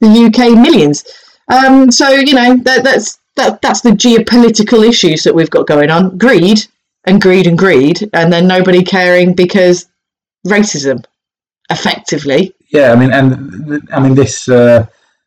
the 0.00 0.08
UK 0.26 0.58
millions. 0.58 1.04
Um, 1.50 1.90
so 1.90 2.08
you 2.10 2.34
know 2.34 2.56
that, 2.58 2.84
that's 2.84 3.18
that, 3.36 3.60
that's 3.60 3.80
the 3.80 3.90
geopolitical 3.90 4.88
issues 4.88 5.22
that 5.24 5.34
we've 5.34 5.50
got 5.50 5.66
going 5.66 5.90
on: 5.90 6.16
greed 6.16 6.60
and 7.04 7.20
greed 7.20 7.46
and 7.46 7.58
greed, 7.58 8.08
and 8.12 8.32
then 8.32 8.46
nobody 8.46 8.82
caring 8.82 9.34
because 9.34 9.88
racism, 10.46 11.04
effectively. 11.70 12.54
Yeah, 12.68 12.92
I 12.92 12.96
mean, 12.96 13.12
and 13.12 13.88
I 13.92 14.00
mean 14.00 14.14
this. 14.14 14.48
Uh, 14.48 14.86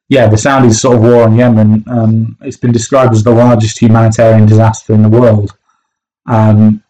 yeah, 0.10 0.27
the 0.27 0.36
Saudis' 0.36 0.75
sort 0.75 0.98
of 0.98 1.03
war 1.03 1.24
on 1.24 1.36
Yemen. 1.36 1.84
Um, 1.88 2.38
it's 2.42 2.58
been 2.58 2.72
described 2.72 3.13
as 3.13 3.24
the 3.24 3.32
largest 3.32 3.82
humanitarian 3.82 4.46
disaster 4.46 4.94
in 4.94 5.01
the 5.01 5.10
world. 5.10 5.58
Um, 6.27 6.84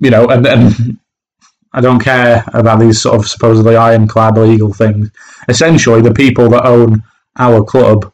you 0.00 0.10
know, 0.10 0.26
and, 0.28 0.46
and 0.46 0.98
I 1.72 1.80
don't 1.80 1.98
care 1.98 2.44
about 2.52 2.80
these 2.80 3.00
sort 3.00 3.16
of 3.16 3.28
supposedly 3.28 3.76
ironclad 3.76 4.36
legal 4.36 4.72
things. 4.72 5.10
Essentially, 5.48 6.02
the 6.02 6.12
people 6.12 6.48
that 6.50 6.66
own 6.66 7.02
our 7.38 7.64
club 7.64 8.12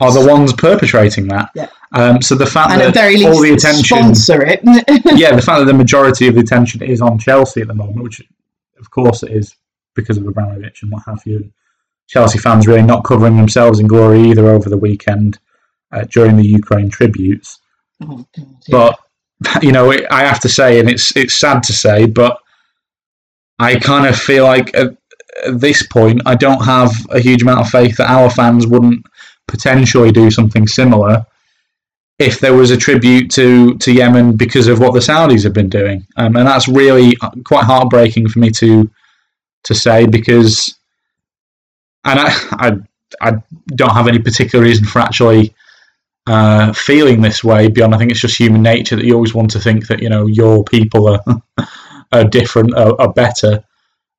are 0.00 0.12
the 0.12 0.26
ones 0.26 0.52
perpetrating 0.52 1.28
that. 1.28 1.50
Yeah. 1.54 1.68
Um, 1.92 2.22
so 2.22 2.34
the 2.34 2.46
fact 2.46 2.72
And 2.72 2.80
that 2.80 2.88
at 2.88 2.94
very 2.94 3.16
least, 3.16 3.26
all 3.26 3.40
the 3.40 3.52
attention 3.52 3.84
sponsor 4.14 4.42
it. 4.42 4.60
yeah, 5.18 5.34
the 5.34 5.42
fact 5.42 5.58
that 5.58 5.66
the 5.66 5.74
majority 5.74 6.28
of 6.28 6.34
the 6.34 6.40
attention 6.40 6.82
is 6.82 7.00
on 7.00 7.18
Chelsea 7.18 7.60
at 7.60 7.68
the 7.68 7.74
moment, 7.74 8.02
which 8.02 8.22
of 8.78 8.90
course 8.90 9.22
it 9.22 9.32
is 9.32 9.54
because 9.94 10.16
of 10.16 10.26
Abramovich 10.26 10.82
and 10.82 10.92
what 10.92 11.02
have 11.06 11.20
you. 11.26 11.52
Chelsea 12.08 12.38
fans 12.38 12.66
really 12.66 12.82
not 12.82 13.04
covering 13.04 13.36
themselves 13.36 13.78
in 13.78 13.86
glory 13.86 14.22
either 14.22 14.48
over 14.48 14.68
the 14.68 14.76
weekend 14.76 15.38
uh, 15.92 16.04
during 16.10 16.36
the 16.36 16.46
Ukraine 16.46 16.88
tributes. 16.88 17.60
Oh, 18.02 18.26
God, 18.36 18.46
yeah. 18.66 18.70
But 18.70 18.98
you 19.62 19.72
know, 19.72 19.90
it, 19.90 20.06
I 20.10 20.20
have 20.22 20.40
to 20.40 20.48
say, 20.48 20.80
and 20.80 20.88
it's 20.88 21.16
it's 21.16 21.34
sad 21.34 21.62
to 21.64 21.72
say, 21.72 22.06
but 22.06 22.38
I 23.58 23.78
kind 23.78 24.06
of 24.06 24.16
feel 24.16 24.44
like 24.44 24.74
at, 24.74 24.96
at 25.46 25.60
this 25.60 25.86
point, 25.86 26.22
I 26.26 26.34
don't 26.34 26.64
have 26.64 26.92
a 27.10 27.20
huge 27.20 27.42
amount 27.42 27.60
of 27.60 27.68
faith 27.68 27.96
that 27.98 28.10
our 28.10 28.30
fans 28.30 28.66
wouldn't 28.66 29.04
potentially 29.50 30.12
do 30.12 30.30
something 30.30 30.66
similar 30.66 31.26
if 32.18 32.38
there 32.38 32.54
was 32.54 32.70
a 32.70 32.76
tribute 32.76 33.30
to 33.32 33.76
to 33.78 33.92
Yemen 33.92 34.36
because 34.36 34.68
of 34.68 34.78
what 34.78 34.92
the 34.92 35.00
Saudis 35.00 35.42
have 35.44 35.54
been 35.54 35.70
doing, 35.70 36.06
um, 36.16 36.36
and 36.36 36.46
that's 36.46 36.68
really 36.68 37.16
quite 37.44 37.64
heartbreaking 37.64 38.28
for 38.28 38.38
me 38.38 38.50
to 38.50 38.88
to 39.64 39.74
say 39.74 40.06
because, 40.06 40.76
and 42.04 42.20
I 42.20 42.28
I, 42.52 42.76
I 43.20 43.32
don't 43.74 43.92
have 43.92 44.06
any 44.06 44.18
particular 44.18 44.64
reason 44.64 44.84
for 44.84 45.00
actually 45.00 45.54
uh, 46.26 46.72
feeling 46.74 47.22
this 47.22 47.42
way 47.42 47.68
beyond 47.68 47.94
I 47.94 47.98
think 47.98 48.10
it's 48.10 48.20
just 48.20 48.36
human 48.36 48.62
nature 48.62 48.96
that 48.96 49.04
you 49.04 49.14
always 49.14 49.34
want 49.34 49.50
to 49.52 49.60
think 49.60 49.86
that 49.88 50.02
you 50.02 50.10
know 50.10 50.26
your 50.26 50.62
people 50.62 51.08
are 51.08 51.42
are 52.12 52.24
different 52.24 52.74
are, 52.76 53.00
are 53.00 53.12
better 53.12 53.64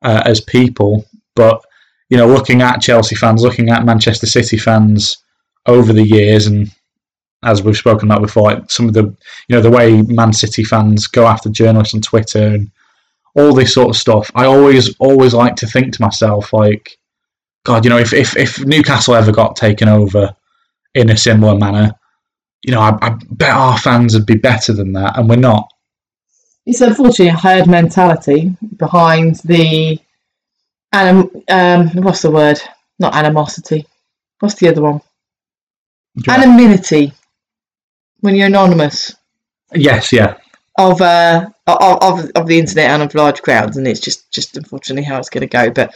uh, 0.01 0.23
as 0.25 0.41
people, 0.41 1.05
but 1.35 1.63
you 2.11 2.17
know 2.17 2.27
looking 2.27 2.61
at 2.61 2.81
Chelsea 2.81 3.15
fans, 3.15 3.41
looking 3.41 3.69
at 3.69 3.85
Manchester 3.85 4.27
City 4.27 4.57
fans 4.57 5.17
over 5.65 5.93
the 5.93 6.03
years 6.03 6.45
and 6.45 6.69
as 7.43 7.63
we've 7.63 7.77
spoken 7.77 8.09
about 8.09 8.21
before, 8.21 8.63
some 8.69 8.87
of 8.87 8.93
the 8.93 9.03
you 9.47 9.55
know 9.55 9.61
the 9.61 9.71
way 9.71 10.03
Man 10.03 10.33
City 10.33 10.63
fans 10.63 11.07
go 11.07 11.25
after 11.25 11.49
journalists 11.49 11.95
on 11.95 12.01
Twitter 12.01 12.45
and 12.45 12.69
all 13.35 13.53
this 13.53 13.73
sort 13.73 13.89
of 13.89 13.95
stuff. 13.95 14.29
I 14.35 14.45
always 14.45 14.95
always 14.99 15.33
like 15.33 15.55
to 15.57 15.67
think 15.67 15.93
to 15.93 16.01
myself 16.01 16.53
like, 16.53 16.97
God, 17.65 17.83
you 17.85 17.89
know, 17.89 17.97
if 17.97 18.13
if, 18.13 18.37
if 18.37 18.63
Newcastle 18.65 19.15
ever 19.15 19.31
got 19.31 19.55
taken 19.55 19.87
over 19.87 20.35
in 20.93 21.09
a 21.09 21.17
similar 21.17 21.57
manner, 21.57 21.93
you 22.63 22.73
know, 22.73 22.81
I, 22.81 22.97
I 23.01 23.17
bet 23.31 23.55
our 23.55 23.77
fans 23.77 24.13
would 24.13 24.25
be 24.25 24.35
better 24.35 24.73
than 24.73 24.91
that, 24.93 25.17
and 25.17 25.29
we're 25.29 25.37
not. 25.37 25.67
it's 26.65 26.81
unfortunately 26.81 27.29
a 27.29 27.37
herd 27.37 27.67
mentality 27.67 28.55
behind 28.77 29.37
the 29.45 29.97
anim, 30.93 31.29
um 31.49 31.89
what's 32.03 32.21
the 32.21 32.31
word? 32.31 32.59
Not 32.99 33.15
animosity. 33.15 33.85
What's 34.39 34.55
the 34.55 34.69
other 34.69 34.81
one? 34.81 35.01
Anonymity. 36.27 37.13
When 38.19 38.35
you're 38.35 38.47
anonymous. 38.47 39.15
Yes, 39.73 40.11
yeah, 40.11 40.35
of 40.77 41.01
uh 41.01 41.49
of, 41.67 41.97
of, 42.01 42.31
of 42.35 42.47
the 42.47 42.59
internet 42.59 42.89
and 42.91 43.03
of 43.03 43.15
large 43.15 43.41
crowds 43.41 43.77
and 43.77 43.87
it's 43.87 43.99
just 43.99 44.31
just 44.31 44.57
unfortunately 44.57 45.03
how 45.03 45.17
it's 45.17 45.29
going 45.29 45.41
to 45.41 45.47
go. 45.47 45.69
But 45.69 45.93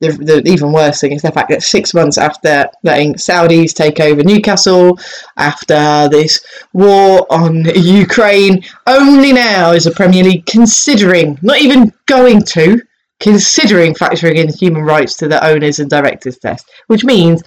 the, 0.00 0.12
the 0.12 0.48
even 0.48 0.72
worse 0.72 1.00
thing 1.00 1.12
is 1.12 1.22
the 1.22 1.32
fact 1.32 1.50
that 1.50 1.62
six 1.62 1.92
months 1.92 2.18
after 2.18 2.68
letting 2.84 3.14
Saudis 3.14 3.74
take 3.74 4.00
over 4.00 4.22
Newcastle, 4.22 4.98
after 5.36 6.08
this 6.08 6.40
war 6.72 7.26
on 7.30 7.64
Ukraine, 7.74 8.62
only 8.86 9.32
now 9.32 9.72
is 9.72 9.84
the 9.84 9.90
Premier 9.90 10.22
League 10.22 10.46
considering, 10.46 11.38
not 11.42 11.60
even 11.60 11.92
going 12.06 12.42
to, 12.42 12.80
considering 13.20 13.94
factoring 13.94 14.36
in 14.36 14.48
human 14.52 14.82
rights 14.82 15.16
to 15.16 15.28
the 15.28 15.44
owners 15.44 15.78
and 15.80 15.90
directors 15.90 16.38
test, 16.38 16.70
which 16.86 17.04
means 17.04 17.42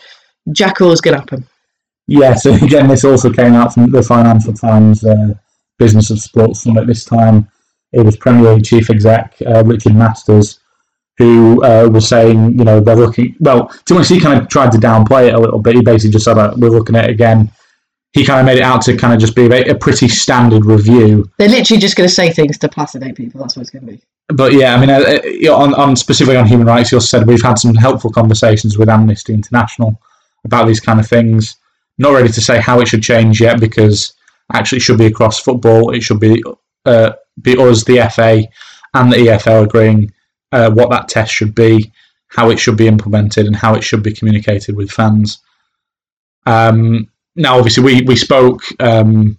Jackal's 0.52 1.02
going 1.02 1.16
to 1.16 1.22
happen. 1.22 1.48
yeah. 2.08 2.36
So 2.36 2.54
again, 2.56 2.88
this 2.88 3.04
also 3.04 3.32
came 3.32 3.54
out 3.54 3.74
from 3.74 3.92
the 3.92 4.04
Financial 4.04 4.54
Times 4.54 5.04
uh, 5.04 5.34
Business 5.80 6.10
of 6.10 6.20
Sports 6.20 6.62
Summit. 6.62 6.88
This 6.88 7.06
time, 7.06 7.50
it 7.92 8.04
was 8.04 8.18
Premier 8.18 8.54
League 8.54 8.66
chief 8.66 8.90
exec 8.90 9.36
uh, 9.46 9.64
Richard 9.64 9.96
Masters 9.96 10.60
who 11.18 11.64
uh, 11.64 11.88
was 11.92 12.08
saying, 12.08 12.58
you 12.58 12.66
know, 12.66 12.80
they're 12.80 12.96
looking. 12.96 13.36
Well, 13.40 13.68
to 13.68 13.96
honest, 13.96 14.10
he 14.10 14.20
kind 14.20 14.42
of 14.42 14.48
tried 14.48 14.72
to 14.72 14.80
downplay 14.80 15.28
it 15.28 15.36
a 15.36 15.40
little 15.40 15.60
bit. 15.60 15.76
He 15.76 15.82
basically 15.82 16.12
just 16.12 16.26
said, 16.26 16.38
like, 16.38 16.56
"We're 16.58 16.70
looking 16.70 16.96
at 16.96 17.06
it 17.06 17.12
again." 17.12 17.52
He 18.14 18.26
kind 18.26 18.40
of 18.40 18.46
made 18.46 18.58
it 18.58 18.64
out 18.64 18.82
to 18.84 18.98
kind 18.98 19.14
of 19.14 19.20
just 19.20 19.36
be 19.36 19.46
a, 19.46 19.72
a 19.72 19.76
pretty 19.76 20.08
standard 20.08 20.66
review. 20.66 21.30
They're 21.38 21.48
literally 21.48 21.80
just 21.80 21.96
going 21.96 22.10
to 22.10 22.14
say 22.14 22.32
things 22.32 22.58
to 22.58 22.68
placidate 22.68 23.16
people. 23.16 23.40
That's 23.40 23.56
what 23.56 23.62
it's 23.62 23.70
going 23.70 23.86
to 23.86 23.92
be. 23.94 24.02
But 24.34 24.54
yeah, 24.54 24.76
I 24.76 24.80
mean, 24.80 24.90
uh, 24.90 25.50
uh, 25.50 25.56
on, 25.56 25.74
on 25.74 25.96
specifically 25.96 26.38
on 26.38 26.48
human 26.48 26.68
rights, 26.68 26.92
you 26.92 26.98
also 26.98 27.18
said 27.18 27.28
we've 27.28 27.42
had 27.42 27.60
some 27.60 27.76
helpful 27.76 28.12
conversations 28.12 28.78
with 28.78 28.90
Amnesty 28.90 29.34
International 29.34 30.00
about 30.46 30.68
these 30.68 30.80
kind 30.80 31.00
of 31.00 31.08
things. 31.08 31.58
Not 31.98 32.14
ready 32.14 32.30
to 32.30 32.42
say 32.42 32.60
how 32.60 32.80
it 32.80 32.88
should 32.88 33.04
change 33.04 33.42
yet 33.42 33.60
because 33.60 34.14
actually 34.54 34.78
it 34.78 34.82
should 34.82 34.98
be 34.98 35.08
across 35.08 35.40
football. 35.40 35.94
It 35.94 36.02
should 36.02 36.20
be 36.20 36.44
uh, 36.86 37.14
be 37.42 37.58
us, 37.58 37.84
the 37.84 38.10
FA, 38.14 38.44
and 38.94 39.12
the 39.12 39.18
EFL 39.18 39.66
agreeing 39.66 40.14
uh, 40.52 40.72
what 40.72 40.90
that 40.90 41.08
test 41.08 41.34
should 41.34 41.54
be, 41.54 41.92
how 42.28 42.50
it 42.50 42.60
should 42.60 42.78
be 42.78 42.88
implemented 42.88 43.46
and 43.46 43.56
how 43.56 43.76
it 43.76 43.84
should 43.84 44.04
be 44.04 44.14
communicated 44.14 44.76
with 44.76 44.92
fans. 44.92 45.40
Um, 46.46 47.10
now, 47.36 47.58
obviously, 47.58 47.84
we 47.84 48.02
we 48.04 48.16
spoke, 48.16 48.62
um, 48.80 49.38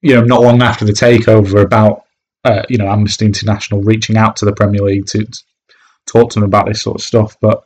you 0.00 0.14
know, 0.14 0.22
not 0.22 0.42
long 0.42 0.62
after 0.62 0.84
the 0.84 0.92
takeover 0.92 1.62
about 1.62 2.01
uh, 2.44 2.62
you 2.68 2.78
know 2.78 2.88
Amnesty 2.88 3.26
International 3.26 3.82
reaching 3.82 4.16
out 4.16 4.36
to 4.36 4.44
the 4.44 4.52
Premier 4.52 4.82
League 4.82 5.06
to, 5.06 5.24
to 5.24 5.42
talk 6.06 6.30
to 6.30 6.40
them 6.40 6.46
about 6.46 6.66
this 6.66 6.82
sort 6.82 6.96
of 6.96 7.02
stuff, 7.02 7.36
but. 7.40 7.64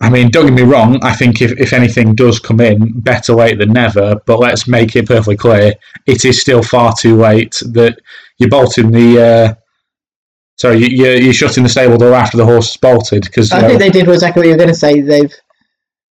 I 0.00 0.10
mean, 0.10 0.30
don't 0.30 0.46
get 0.46 0.54
me 0.54 0.62
wrong. 0.62 1.02
I 1.02 1.12
think 1.12 1.42
if, 1.42 1.58
if 1.58 1.72
anything 1.72 2.14
does 2.14 2.38
come 2.38 2.60
in, 2.60 2.92
better 3.00 3.34
late 3.34 3.58
than 3.58 3.72
never. 3.72 4.14
But 4.26 4.38
let's 4.38 4.68
make 4.68 4.94
it 4.94 5.08
perfectly 5.08 5.36
clear: 5.36 5.74
it 6.06 6.24
is 6.24 6.40
still 6.40 6.62
far 6.62 6.94
too 6.96 7.16
late. 7.16 7.60
That 7.72 7.98
you're 8.38 8.48
bolting 8.48 8.92
the 8.92 9.20
uh, 9.20 9.54
sorry, 10.58 10.78
you, 10.78 10.88
you're, 10.88 11.16
you're 11.16 11.32
shutting 11.32 11.62
the 11.62 11.68
stable 11.68 11.96
door 11.96 12.14
after 12.14 12.36
the 12.36 12.44
horse 12.44 12.70
is 12.70 12.76
bolted 12.76 13.22
because 13.22 13.50
I 13.52 13.66
think 13.66 13.78
they 13.78 13.90
did 13.90 14.08
exactly 14.08 14.40
what 14.40 14.46
you 14.46 14.52
were 14.52 14.58
going 14.58 14.68
to 14.68 14.74
say. 14.74 15.00
They've 15.00 15.34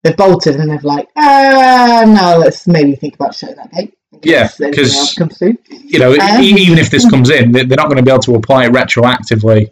they've 0.02 0.16
bolted 0.16 0.56
and 0.56 0.70
they've 0.70 0.84
like, 0.84 1.08
ah, 1.16 2.04
no, 2.06 2.38
let's 2.38 2.66
maybe 2.66 2.94
think 2.94 3.14
about 3.14 3.34
shutting 3.34 3.56
that 3.56 3.72
gate. 3.72 3.95
Yeah, 4.22 4.48
anything 4.60 4.72
'cause- 4.74 4.94
else 4.96 5.14
comes 5.14 5.38
through. 5.38 5.58
you 5.70 5.98
know, 5.98 6.12
Um, 6.12 6.42
even 6.42 6.78
if 6.78 6.90
this 6.90 7.08
comes 7.08 7.30
in, 7.30 7.52
they- 7.52 7.64
they're 7.64 7.76
not 7.76 7.86
going 7.86 7.96
to 7.98 8.02
be 8.02 8.10
able 8.10 8.22
to 8.22 8.34
apply 8.34 8.64
it 8.66 8.72
retroactively 8.72 9.70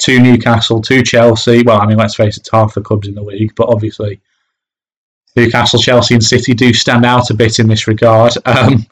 to 0.00 0.18
Newcastle, 0.18 0.80
to 0.82 1.02
Chelsea. 1.02 1.62
Well, 1.62 1.80
I 1.80 1.86
mean, 1.86 1.98
let's 1.98 2.14
face 2.14 2.36
it, 2.36 2.40
it's 2.40 2.50
half 2.50 2.74
the 2.74 2.80
clubs 2.80 3.06
in 3.08 3.14
the 3.14 3.22
league, 3.22 3.52
but 3.56 3.68
obviously 3.68 4.20
Newcastle, 5.36 5.78
Chelsea, 5.80 6.14
and 6.14 6.24
City 6.24 6.54
do 6.54 6.72
stand 6.72 7.04
out 7.06 7.30
a 7.30 7.34
bit 7.34 7.58
in 7.58 7.68
this 7.68 7.86
regard. 7.86 8.32
Um, 8.46 8.86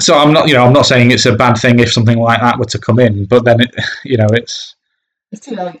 so 0.00 0.16
I'm 0.18 0.32
not, 0.32 0.48
you 0.48 0.54
know, 0.54 0.64
I'm 0.64 0.72
not 0.72 0.86
saying 0.86 1.10
it's 1.10 1.26
a 1.26 1.34
bad 1.36 1.54
thing 1.56 1.78
if 1.78 1.92
something 1.92 2.18
like 2.18 2.40
that 2.40 2.58
were 2.58 2.64
to 2.66 2.78
come 2.78 2.98
in, 2.98 3.26
but 3.26 3.44
then, 3.44 3.60
it, 3.60 3.74
you 4.04 4.16
know, 4.16 4.26
it's 4.32 4.74
It's 5.32 5.46
too 5.46 5.54
late. 5.56 5.80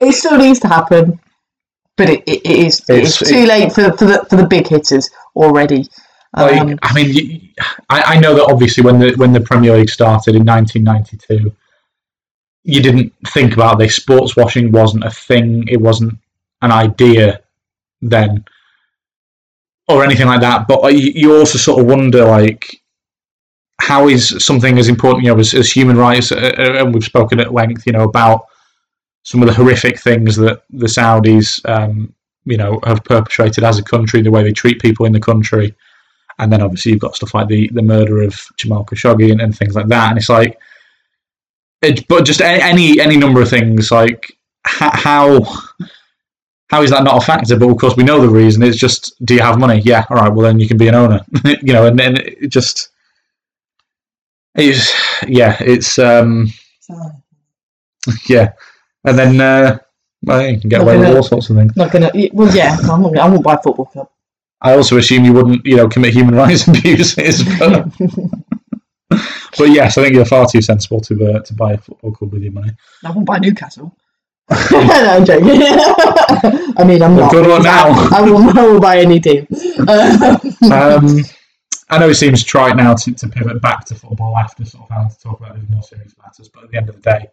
It 0.00 0.12
still 0.12 0.38
needs 0.38 0.60
to 0.60 0.68
happen, 0.68 1.18
but 1.96 2.08
it, 2.08 2.22
it, 2.26 2.40
it 2.46 2.66
is 2.66 2.80
It's- 2.88 3.20
it's, 3.20 3.30
too 3.30 3.46
late 3.46 3.72
for, 3.72 3.92
for 3.96 4.04
the 4.06 4.26
for 4.30 4.36
the 4.36 4.46
big 4.46 4.66
hitters 4.68 5.10
already. 5.36 5.86
Like, 6.36 6.60
Um, 6.60 6.78
I 6.82 6.94
mean, 6.94 7.12
you- 7.14 7.40
I, 7.88 8.16
I 8.16 8.20
know 8.20 8.34
that 8.34 8.50
obviously 8.50 8.84
when 8.84 8.98
the 8.98 9.14
when 9.16 9.32
the 9.32 9.40
Premier 9.40 9.76
League 9.76 9.88
started 9.90 10.34
in 10.36 10.44
1992, 10.44 11.54
you 12.64 12.82
didn't 12.82 13.12
think 13.28 13.54
about 13.54 13.78
this. 13.78 13.96
Sports 13.96 14.36
washing 14.36 14.70
wasn't 14.70 15.04
a 15.04 15.10
thing. 15.10 15.66
It 15.68 15.80
wasn't 15.80 16.14
an 16.62 16.70
idea 16.70 17.40
then, 18.02 18.44
or 19.88 20.04
anything 20.04 20.26
like 20.26 20.40
that. 20.42 20.68
But 20.68 20.92
you, 20.94 21.12
you 21.14 21.36
also 21.36 21.56
sort 21.58 21.80
of 21.80 21.86
wonder, 21.86 22.24
like, 22.24 22.82
how 23.80 24.08
is 24.08 24.44
something 24.44 24.76
as 24.78 24.88
important, 24.88 25.24
you 25.24 25.32
know, 25.32 25.38
as, 25.40 25.54
as 25.54 25.72
human 25.72 25.96
rights? 25.96 26.30
Uh, 26.30 26.54
uh, 26.58 26.84
and 26.84 26.92
we've 26.92 27.04
spoken 27.04 27.40
at 27.40 27.54
length, 27.54 27.86
you 27.86 27.92
know, 27.92 28.04
about 28.04 28.44
some 29.22 29.40
of 29.42 29.48
the 29.48 29.54
horrific 29.54 29.98
things 29.98 30.36
that 30.36 30.62
the 30.70 30.86
Saudis, 30.86 31.66
um, 31.68 32.12
you 32.44 32.56
know, 32.56 32.80
have 32.84 33.02
perpetrated 33.04 33.64
as 33.64 33.78
a 33.78 33.82
country, 33.82 34.20
the 34.20 34.30
way 34.30 34.42
they 34.42 34.52
treat 34.52 34.80
people 34.80 35.06
in 35.06 35.12
the 35.12 35.20
country 35.20 35.74
and 36.38 36.52
then 36.52 36.62
obviously 36.62 36.92
you've 36.92 37.00
got 37.00 37.16
stuff 37.16 37.34
like 37.34 37.48
the 37.48 37.68
the 37.72 37.82
murder 37.82 38.22
of 38.22 38.38
Jamal 38.56 38.84
Khashoggi 38.84 39.32
and, 39.32 39.40
and 39.40 39.56
things 39.56 39.74
like 39.74 39.88
that, 39.88 40.10
and 40.10 40.18
it's 40.18 40.28
like, 40.28 40.58
it, 41.82 42.06
but 42.08 42.24
just 42.24 42.40
any 42.40 43.00
any 43.00 43.16
number 43.16 43.40
of 43.40 43.48
things 43.50 43.90
like 43.90 44.32
how 44.64 45.42
how 46.70 46.82
is 46.82 46.90
that 46.90 47.04
not 47.04 47.22
a 47.22 47.26
factor? 47.26 47.58
But 47.58 47.70
of 47.70 47.78
course 47.78 47.96
we 47.96 48.04
know 48.04 48.20
the 48.20 48.28
reason. 48.28 48.62
It's 48.62 48.76
just 48.78 49.14
do 49.24 49.34
you 49.34 49.40
have 49.40 49.58
money? 49.58 49.80
Yeah, 49.84 50.04
all 50.10 50.16
right. 50.16 50.32
Well 50.32 50.46
then 50.46 50.58
you 50.58 50.68
can 50.68 50.78
be 50.78 50.88
an 50.88 50.94
owner, 50.94 51.24
you 51.44 51.72
know, 51.72 51.86
and 51.86 51.98
then 51.98 52.16
it 52.16 52.48
just 52.48 52.90
it's 54.54 54.92
yeah, 55.26 55.56
it's 55.60 55.98
um 55.98 56.48
yeah, 58.28 58.52
and 59.04 59.18
then 59.18 59.40
uh, 59.40 59.78
well, 60.22 60.46
you 60.46 60.60
can 60.60 60.68
get 60.68 60.80
away 60.80 60.98
with 60.98 61.14
all 61.16 61.22
sorts 61.22 61.50
of 61.50 61.56
things. 61.56 61.76
not 61.76 61.92
gonna. 61.92 62.10
Well, 62.32 62.54
yeah, 62.54 62.76
I'm 62.82 63.02
not, 63.02 63.16
I 63.18 63.28
won't 63.28 63.44
buy 63.44 63.54
a 63.54 63.62
football 63.62 63.86
club. 63.86 64.10
I 64.60 64.74
also 64.74 64.96
assume 64.98 65.24
you 65.24 65.32
wouldn't, 65.32 65.64
you 65.64 65.76
know, 65.76 65.88
commit 65.88 66.12
human 66.14 66.34
rights 66.34 66.66
abuses. 66.68 67.44
But, 67.58 67.88
but 69.56 69.70
yes, 69.70 69.96
I 69.98 70.02
think 70.02 70.14
you're 70.14 70.24
far 70.24 70.46
too 70.46 70.60
sensible 70.62 71.00
to 71.02 71.34
uh, 71.34 71.40
to 71.40 71.54
buy 71.54 71.72
a 71.74 71.78
football 71.78 72.12
club 72.12 72.32
with 72.32 72.42
your 72.42 72.52
money. 72.52 72.70
I 73.04 73.10
won't 73.10 73.26
buy 73.26 73.38
Newcastle. 73.38 73.96
no, 74.50 74.78
I'm 74.80 75.24
joking. 75.24 75.48
I 75.50 76.84
mean, 76.86 77.02
I'm 77.02 77.14
Well, 77.16 77.26
not. 77.26 77.32
good 77.32 77.46
luck 77.46 77.62
now. 77.62 77.90
I 78.16 78.22
will, 78.22 78.58
I 78.58 78.62
will 78.66 78.80
buy 78.80 78.98
any 78.98 79.20
team. 79.20 79.46
Uh, 79.86 80.38
Um, 80.72 81.22
I 81.90 81.98
know 81.98 82.08
it 82.08 82.14
seems 82.16 82.44
trite 82.44 82.76
now 82.76 82.94
to, 82.94 83.12
to 83.14 83.28
pivot 83.28 83.60
back 83.62 83.84
to 83.86 83.94
football 83.94 84.36
after 84.36 84.64
sort 84.64 84.84
of 84.84 84.90
having 84.96 85.10
to 85.10 85.18
talk 85.18 85.40
about 85.40 85.54
these 85.58 85.68
more 85.70 85.82
serious 85.82 86.14
matters, 86.22 86.48
but 86.48 86.64
at 86.64 86.70
the 86.70 86.76
end 86.78 86.88
of 86.88 86.96
the 86.96 87.00
day, 87.02 87.26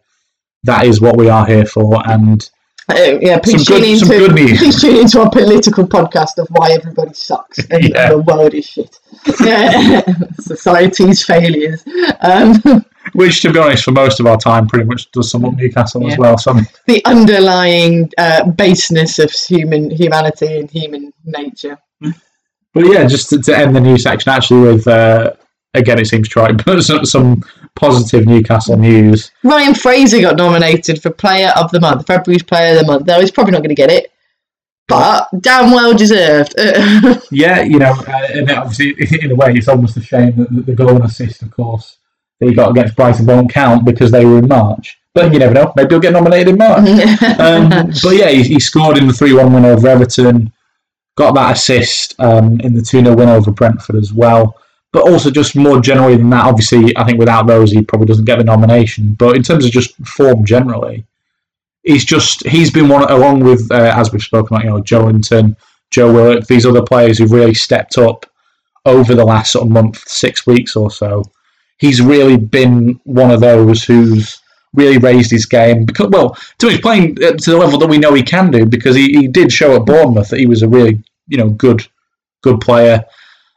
that 0.64 0.86
is 0.86 1.00
what 1.00 1.16
we 1.16 1.28
are 1.28 1.46
here 1.46 1.64
for. 1.66 2.02
And 2.08 2.48
Uh, 2.88 3.18
yeah, 3.20 3.38
please 3.40 3.66
Some 3.66 3.80
tune 3.80 3.98
good- 3.98 4.38
into 4.38 4.56
please 4.58 4.80
tune 4.80 4.96
into 4.96 5.20
our 5.20 5.28
political 5.30 5.84
podcast 5.86 6.38
of 6.38 6.46
why 6.50 6.70
everybody 6.70 7.12
sucks 7.14 7.58
and, 7.70 7.82
Yeah. 7.88 8.10
the 8.10 8.18
world 8.18 8.54
is 8.54 8.64
shit. 8.66 9.00
Yeah. 9.44 10.02
Society's 10.40 11.24
failures. 11.24 11.82
Um, 12.20 12.84
which, 13.12 13.42
to 13.42 13.52
be 13.52 13.58
honest, 13.58 13.84
for 13.84 13.90
most 13.90 14.20
of 14.20 14.26
our 14.26 14.36
time, 14.36 14.68
pretty 14.68 14.84
much 14.84 15.10
does 15.10 15.30
sum 15.32 15.44
up 15.44 15.54
Newcastle 15.54 16.08
as 16.10 16.16
well. 16.16 16.38
So 16.38 16.54
the 16.86 17.04
underlying 17.04 18.10
uh, 18.18 18.50
baseness 18.52 19.18
of 19.18 19.30
human 19.32 19.90
humanity 19.90 20.58
and 20.58 20.70
human 20.70 21.12
nature. 21.24 21.78
but 22.00 22.86
yeah, 22.86 23.04
just 23.06 23.30
to, 23.30 23.40
to 23.42 23.56
end 23.58 23.74
the 23.74 23.80
news 23.80 24.04
section 24.04 24.30
actually 24.30 24.60
with 24.60 24.86
uh, 24.86 25.32
again, 25.74 25.98
it 25.98 26.06
seems 26.06 26.28
trite, 26.28 26.64
but 26.64 26.82
some, 26.82 27.04
some 27.04 27.42
positive 27.76 28.26
Newcastle 28.26 28.76
news. 28.76 29.30
Ryan 29.44 29.74
Fraser 29.74 30.20
got 30.20 30.36
nominated 30.36 31.00
for 31.00 31.10
Player 31.10 31.52
of 31.56 31.70
the 31.70 31.80
Month, 31.80 32.06
February's 32.06 32.42
Player 32.42 32.72
of 32.72 32.80
the 32.80 32.92
Month. 32.92 33.06
Though 33.06 33.20
he's 33.20 33.30
probably 33.30 33.52
not 33.52 33.58
going 33.58 33.68
to 33.68 33.74
get 33.74 33.90
it, 33.90 34.12
but 34.88 35.28
damn 35.40 35.70
well 35.70 35.94
deserved. 35.94 36.54
Yeah, 37.30 37.62
you 37.62 37.78
know, 37.78 37.92
uh, 37.92 38.28
and 38.32 38.50
obviously, 38.50 38.94
in 39.20 39.32
a 39.32 39.34
way, 39.34 39.52
it's 39.54 39.68
almost 39.68 39.96
a 39.96 40.00
shame 40.00 40.36
that 40.36 40.50
the, 40.54 40.62
the 40.62 40.74
goal 40.74 40.90
and 40.90 41.04
assist, 41.04 41.42
of 41.42 41.50
course, 41.50 41.98
that 42.38 42.48
he 42.48 42.54
got 42.54 42.70
against 42.70 42.96
Brighton 42.96 43.26
won't 43.26 43.50
count 43.50 43.84
because 43.84 44.10
they 44.10 44.24
were 44.24 44.38
in 44.38 44.48
March. 44.48 44.98
But 45.12 45.32
you 45.32 45.38
never 45.38 45.54
know, 45.54 45.72
maybe 45.76 45.90
he'll 45.90 46.00
get 46.00 46.12
nominated 46.12 46.48
in 46.48 46.58
March. 46.58 46.88
um, 47.40 47.68
but 48.02 48.16
yeah, 48.16 48.30
he, 48.30 48.42
he 48.44 48.60
scored 48.60 48.96
in 48.96 49.06
the 49.06 49.12
3 49.12 49.32
1 49.34 49.52
win 49.52 49.64
over 49.64 49.88
Everton, 49.88 50.52
got 51.16 51.34
that 51.34 51.56
assist 51.56 52.14
um, 52.20 52.60
in 52.60 52.74
the 52.74 52.82
2 52.82 53.02
0 53.02 53.16
win 53.16 53.28
over 53.28 53.50
Brentford 53.50 53.96
as 53.96 54.12
well. 54.12 54.56
But 54.96 55.10
also, 55.10 55.30
just 55.30 55.54
more 55.54 55.78
generally 55.78 56.16
than 56.16 56.30
that, 56.30 56.46
obviously, 56.46 56.96
I 56.96 57.04
think 57.04 57.18
without 57.18 57.46
those, 57.46 57.70
he 57.70 57.82
probably 57.82 58.06
doesn't 58.06 58.24
get 58.24 58.38
the 58.38 58.44
nomination. 58.44 59.12
But 59.12 59.36
in 59.36 59.42
terms 59.42 59.66
of 59.66 59.70
just 59.70 59.94
form 60.06 60.42
generally, 60.46 61.04
he's 61.82 62.06
just, 62.06 62.46
he's 62.46 62.70
been 62.70 62.88
one, 62.88 63.02
along 63.10 63.40
with, 63.40 63.70
uh, 63.70 63.92
as 63.94 64.10
we've 64.10 64.22
spoken 64.22 64.56
about, 64.56 64.64
you 64.64 64.70
know, 64.70 64.80
Joelinton, 64.80 65.54
Joe 65.90 66.10
Willock, 66.14 66.46
these 66.46 66.64
other 66.64 66.80
players 66.80 67.18
who've 67.18 67.30
really 67.30 67.52
stepped 67.52 67.98
up 67.98 68.24
over 68.86 69.14
the 69.14 69.22
last 69.22 69.52
sort 69.52 69.66
of 69.66 69.70
month, 69.70 69.98
six 70.08 70.46
weeks 70.46 70.76
or 70.76 70.90
so. 70.90 71.22
He's 71.76 72.00
really 72.00 72.38
been 72.38 72.98
one 73.04 73.30
of 73.30 73.40
those 73.40 73.84
who's 73.84 74.40
really 74.72 74.96
raised 74.96 75.30
his 75.30 75.44
game 75.44 75.84
because, 75.84 76.08
well, 76.08 76.38
to 76.56 76.68
he's 76.68 76.80
playing 76.80 77.22
uh, 77.22 77.32
to 77.32 77.50
the 77.50 77.58
level 77.58 77.78
that 77.80 77.90
we 77.90 77.98
know 77.98 78.14
he 78.14 78.22
can 78.22 78.50
do 78.50 78.64
because 78.64 78.96
he, 78.96 79.08
he 79.08 79.28
did 79.28 79.52
show 79.52 79.76
at 79.76 79.84
Bournemouth 79.84 80.30
that 80.30 80.40
he 80.40 80.46
was 80.46 80.62
a 80.62 80.68
really, 80.68 81.04
you 81.28 81.36
know, 81.36 81.50
good, 81.50 81.86
good 82.40 82.62
player. 82.62 83.04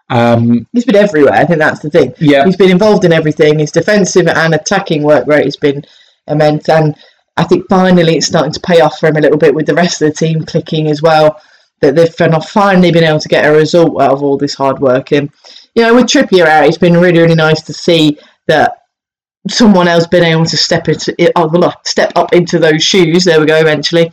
Um, 0.10 0.68
he's 0.74 0.86
been 0.86 0.96
everywhere. 0.96 1.34
I 1.34 1.46
think 1.46 1.60
that's 1.60 1.80
the 1.80 1.90
thing. 1.90 2.14
yeah, 2.20 2.46
He's 2.46 2.58
been 2.58 2.72
involved 2.72 3.06
in 3.06 3.14
everything. 3.14 3.60
His 3.60 3.72
defensive 3.72 4.28
and 4.28 4.54
attacking 4.56 5.04
work 5.04 5.28
rate 5.28 5.46
has 5.46 5.56
been 5.56 5.84
immense, 6.28 6.68
and 6.70 6.96
I 7.38 7.44
think 7.44 7.66
finally 7.70 8.18
it's 8.18 8.28
starting 8.28 8.52
to 8.54 8.60
pay 8.60 8.82
off 8.82 9.00
for 9.00 9.08
him 9.08 9.18
a 9.18 9.22
little 9.22 9.38
bit 9.38 9.54
with 9.54 9.66
the 9.66 9.76
rest 9.76 10.02
of 10.02 10.10
the 10.10 10.16
team 10.16 10.44
clicking 10.44 10.88
as 10.88 11.02
well. 11.02 11.40
That 11.82 11.96
they've 11.96 12.14
finally 12.14 12.92
been 12.92 13.06
able 13.06 13.22
to 13.22 13.30
get 13.30 13.46
a 13.46 13.52
result 13.56 14.02
out 14.02 14.12
of 14.12 14.22
all 14.22 14.38
this 14.38 14.54
hard 14.54 14.80
work. 14.80 15.14
And 15.14 15.32
you 15.76 15.84
know, 15.84 15.96
with 15.96 16.08
Trippier 16.08 16.46
out, 16.46 16.66
it's 16.66 16.78
been 16.78 16.98
really, 16.98 17.20
really 17.20 17.36
nice 17.36 17.62
to 17.62 17.74
see 17.74 18.20
that 18.48 18.80
someone 19.48 19.88
else 19.88 20.06
been 20.06 20.24
able 20.26 20.46
to 20.46 20.58
step 20.58 20.90
into 20.90 21.16
it, 21.18 21.32
oh, 21.38 21.72
step 21.86 22.12
up 22.18 22.34
into 22.34 22.60
those 22.60 22.84
shoes. 22.84 23.24
There 23.24 23.40
we 23.40 23.46
go. 23.46 23.56
Eventually, 23.58 24.12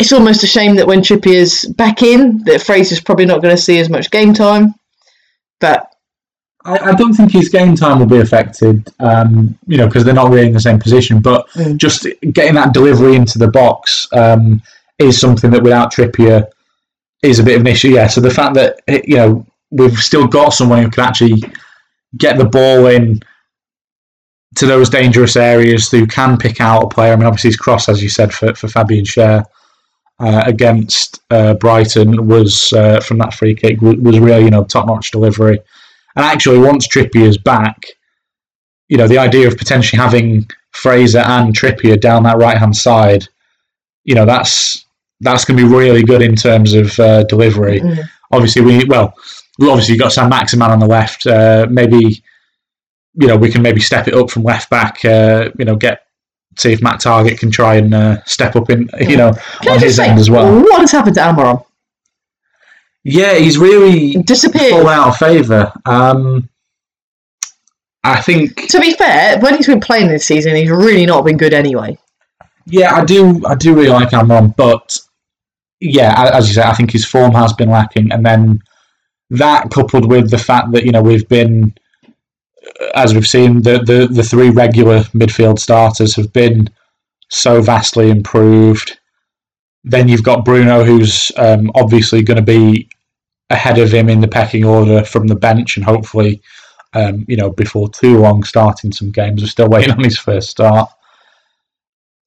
it's 0.00 0.12
almost 0.12 0.42
a 0.42 0.46
shame 0.48 0.74
that 0.76 0.86
when 0.86 1.00
Trippier's 1.02 1.66
back 1.74 2.02
in, 2.02 2.42
that 2.44 2.62
Fraser's 2.62 3.00
probably 3.00 3.26
not 3.26 3.42
going 3.42 3.54
to 3.54 3.62
see 3.62 3.78
as 3.78 3.90
much 3.90 4.10
game 4.10 4.34
time. 4.34 4.74
But 5.60 5.86
I, 6.64 6.78
I 6.90 6.92
don't 6.94 7.14
think 7.14 7.32
his 7.32 7.48
game 7.48 7.74
time 7.74 7.98
will 7.98 8.06
be 8.06 8.18
affected, 8.20 8.88
um, 9.00 9.58
you 9.66 9.76
know, 9.78 9.86
because 9.86 10.04
they're 10.04 10.14
not 10.14 10.30
really 10.30 10.46
in 10.48 10.52
the 10.52 10.60
same 10.60 10.78
position. 10.78 11.20
But 11.20 11.48
Mm. 11.50 11.76
just 11.76 12.06
getting 12.32 12.54
that 12.54 12.74
delivery 12.74 13.16
into 13.16 13.38
the 13.38 13.48
box 13.48 14.06
um, 14.12 14.62
is 14.98 15.18
something 15.20 15.50
that 15.52 15.62
without 15.62 15.92
Trippier 15.92 16.46
is 17.22 17.38
a 17.38 17.42
bit 17.44 17.54
of 17.56 17.60
an 17.62 17.66
issue. 17.66 17.88
Yeah. 17.90 18.08
So 18.08 18.20
the 18.20 18.30
fact 18.30 18.54
that 18.54 18.80
you 19.06 19.16
know 19.16 19.46
we've 19.70 19.98
still 19.98 20.26
got 20.26 20.50
someone 20.50 20.82
who 20.82 20.90
can 20.90 21.04
actually 21.04 21.42
get 22.16 22.36
the 22.38 22.44
ball 22.44 22.86
in 22.86 23.20
to 24.56 24.66
those 24.66 24.90
dangerous 24.90 25.36
areas, 25.36 25.90
who 25.90 26.06
can 26.06 26.36
pick 26.36 26.60
out 26.60 26.82
a 26.84 26.88
player. 26.88 27.12
I 27.12 27.16
mean, 27.16 27.26
obviously 27.26 27.48
his 27.48 27.56
cross, 27.56 27.88
as 27.88 28.02
you 28.02 28.08
said, 28.08 28.32
for 28.32 28.54
for 28.54 28.68
Fabian 28.68 29.04
Schär. 29.04 29.44
Uh, 30.20 30.42
against 30.44 31.22
uh, 31.30 31.54
Brighton 31.54 32.26
was 32.26 32.74
uh, 32.74 33.00
from 33.00 33.16
that 33.16 33.32
free 33.32 33.54
kick 33.54 33.80
was, 33.80 33.96
was 33.96 34.18
really 34.18 34.44
you 34.44 34.50
know 34.50 34.64
top 34.64 34.86
notch 34.86 35.10
delivery. 35.10 35.58
And 36.14 36.24
actually, 36.26 36.58
once 36.58 36.86
Trippier's 36.86 37.38
back, 37.38 37.86
you 38.90 38.98
know, 38.98 39.08
the 39.08 39.16
idea 39.16 39.48
of 39.48 39.56
potentially 39.56 39.98
having 39.98 40.46
Fraser 40.72 41.20
and 41.20 41.56
Trippier 41.56 41.98
down 41.98 42.24
that 42.24 42.36
right 42.36 42.58
hand 42.58 42.76
side, 42.76 43.28
you 44.04 44.14
know 44.14 44.26
that's 44.26 44.84
that's 45.20 45.46
going 45.46 45.56
to 45.56 45.64
be 45.66 45.74
really 45.74 46.02
good 46.02 46.20
in 46.20 46.36
terms 46.36 46.74
of 46.74 47.00
uh, 47.00 47.24
delivery. 47.24 47.80
Mm. 47.80 48.04
Obviously, 48.30 48.60
we 48.60 48.84
well, 48.84 49.14
obviously 49.62 49.94
you've 49.94 50.02
got 50.02 50.12
Saint-Maximin 50.12 50.70
on 50.70 50.80
the 50.80 50.86
left. 50.86 51.26
Uh, 51.26 51.66
maybe 51.70 52.22
you 53.14 53.26
know 53.26 53.38
we 53.38 53.50
can 53.50 53.62
maybe 53.62 53.80
step 53.80 54.06
it 54.06 54.14
up 54.14 54.30
from 54.30 54.42
left 54.42 54.68
back. 54.68 55.02
Uh, 55.02 55.48
you 55.58 55.64
know, 55.64 55.76
get 55.76 56.06
see 56.56 56.72
if 56.72 56.82
Matt 56.82 57.00
Targett 57.00 57.38
can 57.38 57.50
try 57.50 57.76
and 57.76 57.92
uh, 57.94 58.22
step 58.24 58.56
up 58.56 58.70
in 58.70 58.88
you 59.00 59.16
know 59.16 59.32
Can 59.62 59.72
on 59.74 59.80
his 59.80 59.96
say, 59.96 60.08
end 60.08 60.18
as 60.18 60.30
well. 60.30 60.60
what 60.60 60.80
has 60.80 60.90
happened 60.92 61.14
to 61.16 61.20
Almiron? 61.20 61.64
Yeah, 63.04 63.34
he's 63.34 63.56
really 63.58 64.22
Disappeared. 64.22 64.70
fallen 64.72 64.88
out 64.88 65.08
of 65.08 65.16
favour. 65.16 65.72
Um, 65.86 66.48
I 68.04 68.20
think 68.20 68.68
To 68.68 68.80
be 68.80 68.94
fair, 68.94 69.38
when 69.40 69.56
he's 69.56 69.66
been 69.66 69.80
playing 69.80 70.08
this 70.08 70.26
season, 70.26 70.54
he's 70.56 70.70
really 70.70 71.06
not 71.06 71.24
been 71.24 71.36
good 71.36 71.52
anyway. 71.54 71.98
Yeah, 72.66 72.94
I 72.94 73.04
do. 73.04 73.40
I 73.46 73.54
do 73.54 73.74
really 73.74 73.88
like 73.88 74.10
Almiron, 74.10 74.54
but 74.56 74.98
yeah, 75.80 76.30
as 76.34 76.48
you 76.48 76.54
say, 76.54 76.62
I 76.62 76.74
think 76.74 76.90
his 76.92 77.04
form 77.06 77.32
has 77.32 77.52
been 77.54 77.70
lacking, 77.70 78.12
and 78.12 78.24
then 78.24 78.62
that 79.30 79.70
coupled 79.70 80.08
with 80.10 80.30
the 80.30 80.38
fact 80.38 80.70
that 80.72 80.84
you 80.84 80.92
know 80.92 81.02
we've 81.02 81.26
been, 81.28 81.74
as 82.94 83.14
we've 83.14 83.26
seen, 83.26 83.62
the 83.62 83.78
the, 83.78 84.08
the 84.10 84.22
three 84.22 84.50
regular 84.50 85.00
midfield 85.14 85.58
starters 85.58 86.16
have 86.16 86.32
been 86.32 86.68
so 87.28 87.60
vastly 87.60 88.10
improved. 88.10 88.98
Then 89.84 90.08
you've 90.08 90.24
got 90.24 90.44
Bruno, 90.44 90.84
who's 90.84 91.32
um, 91.36 91.70
obviously 91.74 92.22
going 92.22 92.36
to 92.36 92.42
be 92.42 92.88
ahead 93.48 93.78
of 93.78 93.92
him 93.92 94.08
in 94.08 94.20
the 94.20 94.28
pecking 94.28 94.64
order 94.64 95.04
from 95.04 95.26
the 95.26 95.34
bench, 95.34 95.76
and 95.76 95.84
hopefully, 95.84 96.42
um, 96.92 97.24
you 97.28 97.36
know, 97.36 97.50
before 97.50 97.88
too 97.88 98.18
long, 98.18 98.44
starting 98.44 98.92
some 98.92 99.10
games. 99.10 99.42
We're 99.42 99.48
still 99.48 99.68
waiting 99.68 99.92
on 99.98 100.04
his 100.04 100.18
first 100.18 100.50
start 100.50 100.90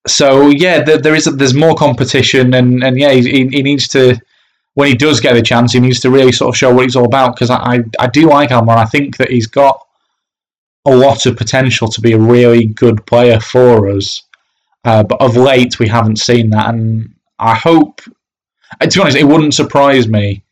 so 0.08 0.50
yeah, 0.50 0.84
there, 0.84 0.98
there 0.98 1.16
is 1.16 1.26
there's 1.26 1.54
more 1.54 1.76
competition, 1.76 2.54
and, 2.54 2.84
and 2.84 2.98
yeah, 2.98 3.12
he, 3.12 3.48
he 3.48 3.62
needs 3.62 3.88
to 3.90 4.20
when 4.76 4.88
he 4.88 4.96
does 4.96 5.20
get 5.20 5.38
a 5.38 5.42
chance, 5.42 5.74
he 5.74 5.80
needs 5.80 6.00
to 6.02 6.10
really 6.10 6.32
sort 6.32 6.50
of 6.50 6.58
show 6.58 6.74
what 6.74 6.84
he's 6.84 6.96
all 6.96 7.06
about. 7.06 7.36
Because 7.36 7.50
I, 7.50 7.58
I 7.58 7.84
I 8.00 8.08
do 8.08 8.30
like 8.30 8.52
Almar. 8.52 8.78
I 8.78 8.86
think 8.86 9.18
that 9.18 9.30
he's 9.32 9.48
got 9.48 9.86
a 10.86 10.96
lot 10.96 11.26
of 11.26 11.38
potential 11.38 11.88
to 11.88 12.02
be 12.02 12.14
a 12.14 12.20
really 12.20 12.66
good 12.66 13.06
player 13.06 13.40
for 13.40 13.90
us. 13.90 14.24
Uh, 14.86 15.04
but 15.04 15.22
of 15.22 15.38
late, 15.38 15.80
we 15.80 15.88
haven't 15.88 16.18
seen 16.20 16.50
that, 16.52 16.70
and 16.74 17.14
I 17.40 17.56
hope. 17.56 18.02
uh, 18.82 18.88
To 18.88 18.98
be 18.98 19.02
honest, 19.02 19.18
it 19.18 19.26
wouldn't 19.28 19.54
surprise 19.54 20.08
me 20.08 20.44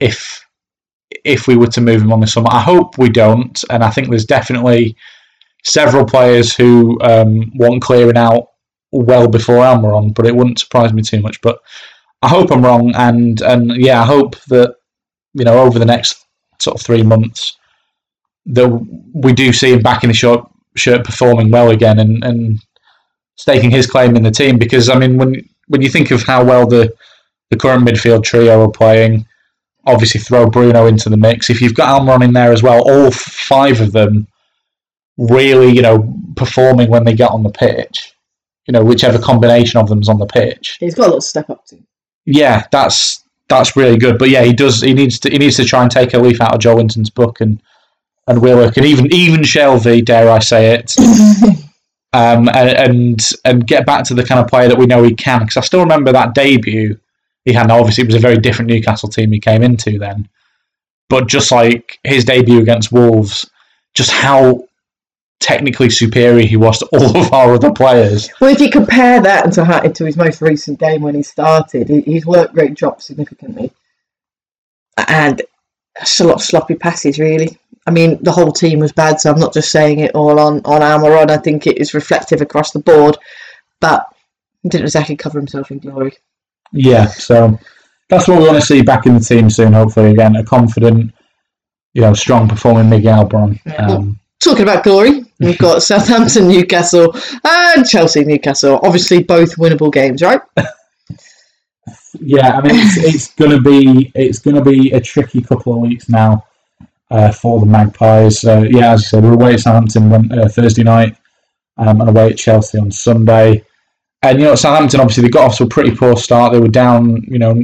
if 0.00 0.46
if 1.24 1.46
we 1.48 1.56
were 1.56 1.68
to 1.68 1.80
move 1.80 2.02
him 2.02 2.12
on 2.12 2.20
this 2.20 2.34
summer. 2.34 2.48
I 2.50 2.60
hope 2.60 2.98
we 2.98 3.10
don't, 3.10 3.62
and 3.70 3.84
I 3.84 3.90
think 3.90 4.08
there's 4.08 4.26
definitely 4.26 4.96
several 5.64 6.04
players 6.06 6.54
who 6.54 6.98
um, 7.02 7.52
want 7.56 7.82
clearing 7.82 8.16
out 8.16 8.48
well 8.92 9.28
before 9.28 9.56
Almiron, 9.64 10.14
but 10.14 10.26
it 10.26 10.36
wouldn't 10.36 10.60
surprise 10.60 10.92
me 10.94 11.02
too 11.02 11.20
much. 11.20 11.40
But 11.42 11.58
I 12.22 12.28
hope 12.28 12.50
I'm 12.52 12.64
wrong, 12.64 12.94
and 12.96 13.42
and 13.42 13.72
yeah, 13.76 14.02
I 14.02 14.06
hope 14.06 14.40
that 14.46 14.76
you 15.34 15.44
know 15.44 15.58
over 15.60 15.78
the 15.78 15.84
next 15.86 16.24
sort 16.60 16.76
of 16.80 16.86
three 16.86 17.02
months 17.02 17.57
that 18.48 18.68
we 19.14 19.32
do 19.32 19.52
see 19.52 19.72
him 19.72 19.80
back 19.80 20.04
in 20.04 20.08
the 20.08 20.14
short 20.14 20.48
shirt 20.74 21.04
performing 21.04 21.50
well 21.50 21.70
again 21.70 21.98
and 21.98 22.22
and 22.24 22.60
staking 23.36 23.70
his 23.70 23.86
claim 23.86 24.16
in 24.16 24.22
the 24.22 24.30
team. 24.30 24.58
Because 24.58 24.88
I 24.88 24.98
mean, 24.98 25.16
when 25.16 25.48
when 25.68 25.82
you 25.82 25.88
think 25.88 26.10
of 26.10 26.22
how 26.22 26.44
well 26.44 26.66
the 26.66 26.92
the 27.50 27.56
current 27.56 27.86
midfield 27.86 28.24
trio 28.24 28.62
are 28.62 28.70
playing, 28.70 29.26
obviously 29.86 30.20
throw 30.20 30.48
Bruno 30.48 30.86
into 30.86 31.08
the 31.08 31.16
mix. 31.16 31.50
If 31.50 31.60
you've 31.60 31.74
got 31.74 32.00
Almiron 32.00 32.24
in 32.24 32.32
there 32.32 32.52
as 32.52 32.62
well, 32.62 32.82
all 32.90 33.10
five 33.10 33.80
of 33.80 33.92
them 33.92 34.26
really, 35.16 35.72
you 35.72 35.82
know, 35.82 36.14
performing 36.36 36.90
when 36.90 37.04
they 37.04 37.14
get 37.14 37.30
on 37.30 37.42
the 37.42 37.50
pitch 37.50 38.14
you 38.68 38.72
know, 38.72 38.84
whichever 38.84 39.18
combination 39.18 39.80
of 39.80 39.88
them's 39.88 40.10
on 40.10 40.18
the 40.18 40.26
pitch. 40.26 40.76
He's 40.78 40.94
got 40.94 41.04
a 41.04 41.06
little 41.06 41.20
step 41.22 41.48
up 41.48 41.64
to. 41.66 41.78
Yeah, 42.26 42.66
that's 42.70 43.24
that's 43.48 43.74
really 43.74 43.96
good. 43.96 44.18
But 44.18 44.28
yeah, 44.28 44.44
he 44.44 44.52
does. 44.52 44.82
He 44.82 44.92
needs 44.92 45.18
to. 45.20 45.30
He 45.30 45.38
needs 45.38 45.56
to 45.56 45.64
try 45.64 45.82
and 45.82 45.90
take 45.90 46.12
a 46.12 46.18
leaf 46.18 46.40
out 46.40 46.54
of 46.54 46.60
Joelinton's 46.60 47.08
book 47.08 47.40
and 47.40 47.60
and 48.28 48.40
Willock 48.40 48.76
and 48.76 48.86
even 48.86 49.12
even 49.12 49.40
Shelvey, 49.40 50.04
dare 50.04 50.30
I 50.30 50.38
say 50.38 50.74
it, 50.74 50.94
um, 52.12 52.48
and, 52.50 53.20
and 53.44 53.66
get 53.66 53.86
back 53.86 54.04
to 54.04 54.14
the 54.14 54.24
kind 54.24 54.40
of 54.40 54.48
player 54.48 54.68
that 54.68 54.78
we 54.78 54.86
know 54.86 55.02
he 55.02 55.14
can. 55.14 55.40
Because 55.40 55.56
I 55.56 55.60
still 55.62 55.80
remember 55.80 56.12
that 56.12 56.34
debut 56.34 56.98
he 57.44 57.52
had. 57.52 57.68
Now, 57.68 57.80
obviously, 57.80 58.02
it 58.02 58.08
was 58.08 58.16
a 58.16 58.20
very 58.20 58.36
different 58.36 58.70
Newcastle 58.70 59.08
team 59.08 59.32
he 59.32 59.40
came 59.40 59.62
into 59.62 59.98
then. 59.98 60.28
But 61.08 61.26
just 61.26 61.50
like 61.50 61.98
his 62.04 62.24
debut 62.24 62.60
against 62.60 62.92
Wolves, 62.92 63.50
just 63.94 64.10
how 64.10 64.68
technically 65.40 65.88
superior 65.88 66.46
he 66.46 66.56
was 66.56 66.78
to 66.80 66.86
all 66.92 67.16
of 67.16 67.32
our 67.32 67.54
other 67.54 67.72
players. 67.72 68.28
Well, 68.40 68.52
if 68.52 68.60
you 68.60 68.70
compare 68.70 69.20
that 69.22 69.52
to, 69.52 69.92
to 69.92 70.04
his 70.04 70.16
most 70.16 70.42
recent 70.42 70.78
game 70.78 71.00
when 71.00 71.14
he 71.14 71.22
started, 71.22 71.88
he- 71.88 72.12
his 72.12 72.26
work 72.26 72.50
rate 72.52 72.74
dropped 72.74 73.02
significantly. 73.02 73.72
And 75.06 75.40
it's 76.00 76.20
a 76.20 76.24
lot 76.24 76.36
of 76.36 76.42
sloppy 76.42 76.74
passes, 76.74 77.18
really. 77.18 77.58
I 77.86 77.90
mean, 77.90 78.22
the 78.22 78.32
whole 78.32 78.52
team 78.52 78.80
was 78.80 78.92
bad, 78.92 79.20
so 79.20 79.32
I'm 79.32 79.40
not 79.40 79.54
just 79.54 79.70
saying 79.70 80.00
it 80.00 80.14
all 80.14 80.38
on, 80.38 80.60
on 80.64 80.82
Almiron. 80.82 81.30
I 81.30 81.38
think 81.38 81.66
it 81.66 81.78
is 81.78 81.94
reflective 81.94 82.42
across 82.42 82.70
the 82.70 82.80
board, 82.80 83.16
but 83.80 84.06
he 84.62 84.68
didn't 84.68 84.84
exactly 84.84 85.16
cover 85.16 85.38
himself 85.38 85.70
in 85.70 85.78
glory. 85.78 86.12
Yeah, 86.72 87.06
so 87.06 87.58
that's 88.08 88.28
what 88.28 88.38
we 88.38 88.46
want 88.46 88.60
to 88.60 88.66
see 88.66 88.82
back 88.82 89.06
in 89.06 89.14
the 89.14 89.20
team 89.20 89.48
soon. 89.48 89.72
Hopefully, 89.72 90.10
again, 90.10 90.36
a 90.36 90.44
confident, 90.44 91.12
you 91.94 92.02
know, 92.02 92.12
strong 92.12 92.48
performing 92.48 92.90
Miguel 92.90 93.24
Bron. 93.24 93.58
Um, 93.78 94.20
Talking 94.40 94.62
about 94.62 94.84
glory, 94.84 95.24
we've 95.40 95.58
got 95.58 95.82
Southampton, 95.82 96.46
Newcastle, 96.46 97.16
and 97.44 97.88
Chelsea, 97.88 98.24
Newcastle. 98.24 98.78
Obviously, 98.82 99.22
both 99.22 99.56
winnable 99.56 99.92
games, 99.92 100.22
right? 100.22 100.40
yeah, 102.20 102.56
I 102.56 102.60
mean, 102.60 102.72
it's, 102.74 102.96
it's 102.96 103.34
gonna 103.34 103.60
be 103.60 104.10
it's 104.14 104.38
gonna 104.38 104.62
be 104.62 104.92
a 104.92 105.00
tricky 105.00 105.40
couple 105.40 105.74
of 105.74 105.80
weeks 105.80 106.08
now 106.08 106.44
uh, 107.10 107.32
for 107.32 107.60
the 107.60 107.66
Magpies. 107.66 108.44
Uh, 108.44 108.64
yeah, 108.68 108.92
as 108.92 109.02
you 109.02 109.08
said, 109.08 109.24
we're 109.24 109.34
away 109.34 109.54
at 109.54 109.60
Southampton 109.60 110.12
on 110.12 110.38
uh, 110.38 110.48
Thursday 110.48 110.82
night, 110.82 111.16
um, 111.76 112.00
and 112.00 112.10
away 112.10 112.30
at 112.30 112.38
Chelsea 112.38 112.78
on 112.78 112.90
Sunday. 112.90 113.64
And 114.22 114.38
you 114.38 114.46
know, 114.46 114.54
Southampton 114.54 115.00
obviously 115.00 115.22
they 115.22 115.28
got 115.28 115.46
off 115.50 115.56
to 115.58 115.64
a 115.64 115.68
pretty 115.68 115.94
poor 115.94 116.16
start. 116.16 116.52
They 116.52 116.60
were 116.60 116.68
down, 116.68 117.22
you 117.22 117.38
know, 117.38 117.62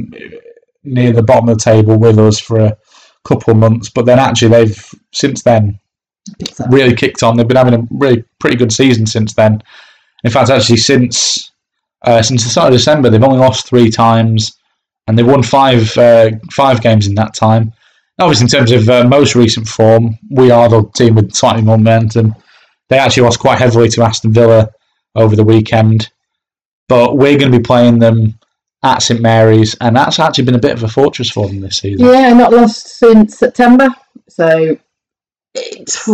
near 0.83 1.11
the 1.11 1.23
bottom 1.23 1.49
of 1.49 1.57
the 1.57 1.63
table 1.63 1.97
with 1.97 2.17
us 2.17 2.39
for 2.39 2.59
a 2.59 2.77
couple 3.25 3.51
of 3.51 3.57
months, 3.57 3.89
but 3.89 4.05
then 4.05 4.19
actually 4.19 4.49
they've 4.49 4.93
since 5.11 5.43
then 5.43 5.79
really 6.69 6.95
kicked 6.95 7.23
on. 7.23 7.35
They've 7.35 7.47
been 7.47 7.57
having 7.57 7.73
a 7.73 7.87
really 7.91 8.23
pretty 8.39 8.55
good 8.55 8.71
season 8.71 9.05
since 9.05 9.33
then. 9.33 9.61
In 10.23 10.31
fact, 10.31 10.49
actually, 10.49 10.77
since 10.77 11.51
uh, 12.05 12.21
since 12.21 12.43
the 12.43 12.49
start 12.49 12.67
of 12.67 12.77
December, 12.77 13.09
they've 13.09 13.23
only 13.23 13.39
lost 13.39 13.67
three 13.67 13.89
times, 13.89 14.57
and 15.07 15.17
they've 15.17 15.27
won 15.27 15.43
five 15.43 15.95
uh, 15.97 16.31
five 16.51 16.81
games 16.81 17.07
in 17.07 17.15
that 17.15 17.33
time. 17.33 17.73
Obviously, 18.19 18.45
in 18.45 18.49
terms 18.49 18.71
of 18.71 18.89
uh, 18.89 19.03
most 19.03 19.35
recent 19.35 19.67
form, 19.67 20.17
we 20.31 20.49
are 20.51 20.69
the 20.69 20.85
team 20.95 21.15
with 21.15 21.33
slightly 21.33 21.61
more 21.61 21.77
momentum. 21.77 22.33
They 22.89 22.97
actually 22.97 23.23
lost 23.23 23.39
quite 23.39 23.57
heavily 23.57 23.89
to 23.89 24.03
Aston 24.03 24.31
Villa 24.31 24.69
over 25.15 25.35
the 25.35 25.43
weekend, 25.43 26.11
but 26.87 27.17
we're 27.17 27.37
going 27.37 27.51
to 27.51 27.57
be 27.57 27.63
playing 27.63 27.99
them 27.99 28.39
at 28.83 29.01
St 29.01 29.19
Mary's, 29.19 29.75
and 29.81 29.95
that's 29.95 30.19
actually 30.19 30.45
been 30.45 30.55
a 30.55 30.59
bit 30.59 30.73
of 30.73 30.83
a 30.83 30.87
fortress 30.87 31.29
for 31.29 31.47
them 31.47 31.59
this 31.59 31.77
season. 31.77 32.05
Yeah, 32.05 32.31
not 32.33 32.53
lost 32.53 32.87
since 32.87 33.39
September. 33.39 33.89
So 34.29 34.77
it's 35.55 36.09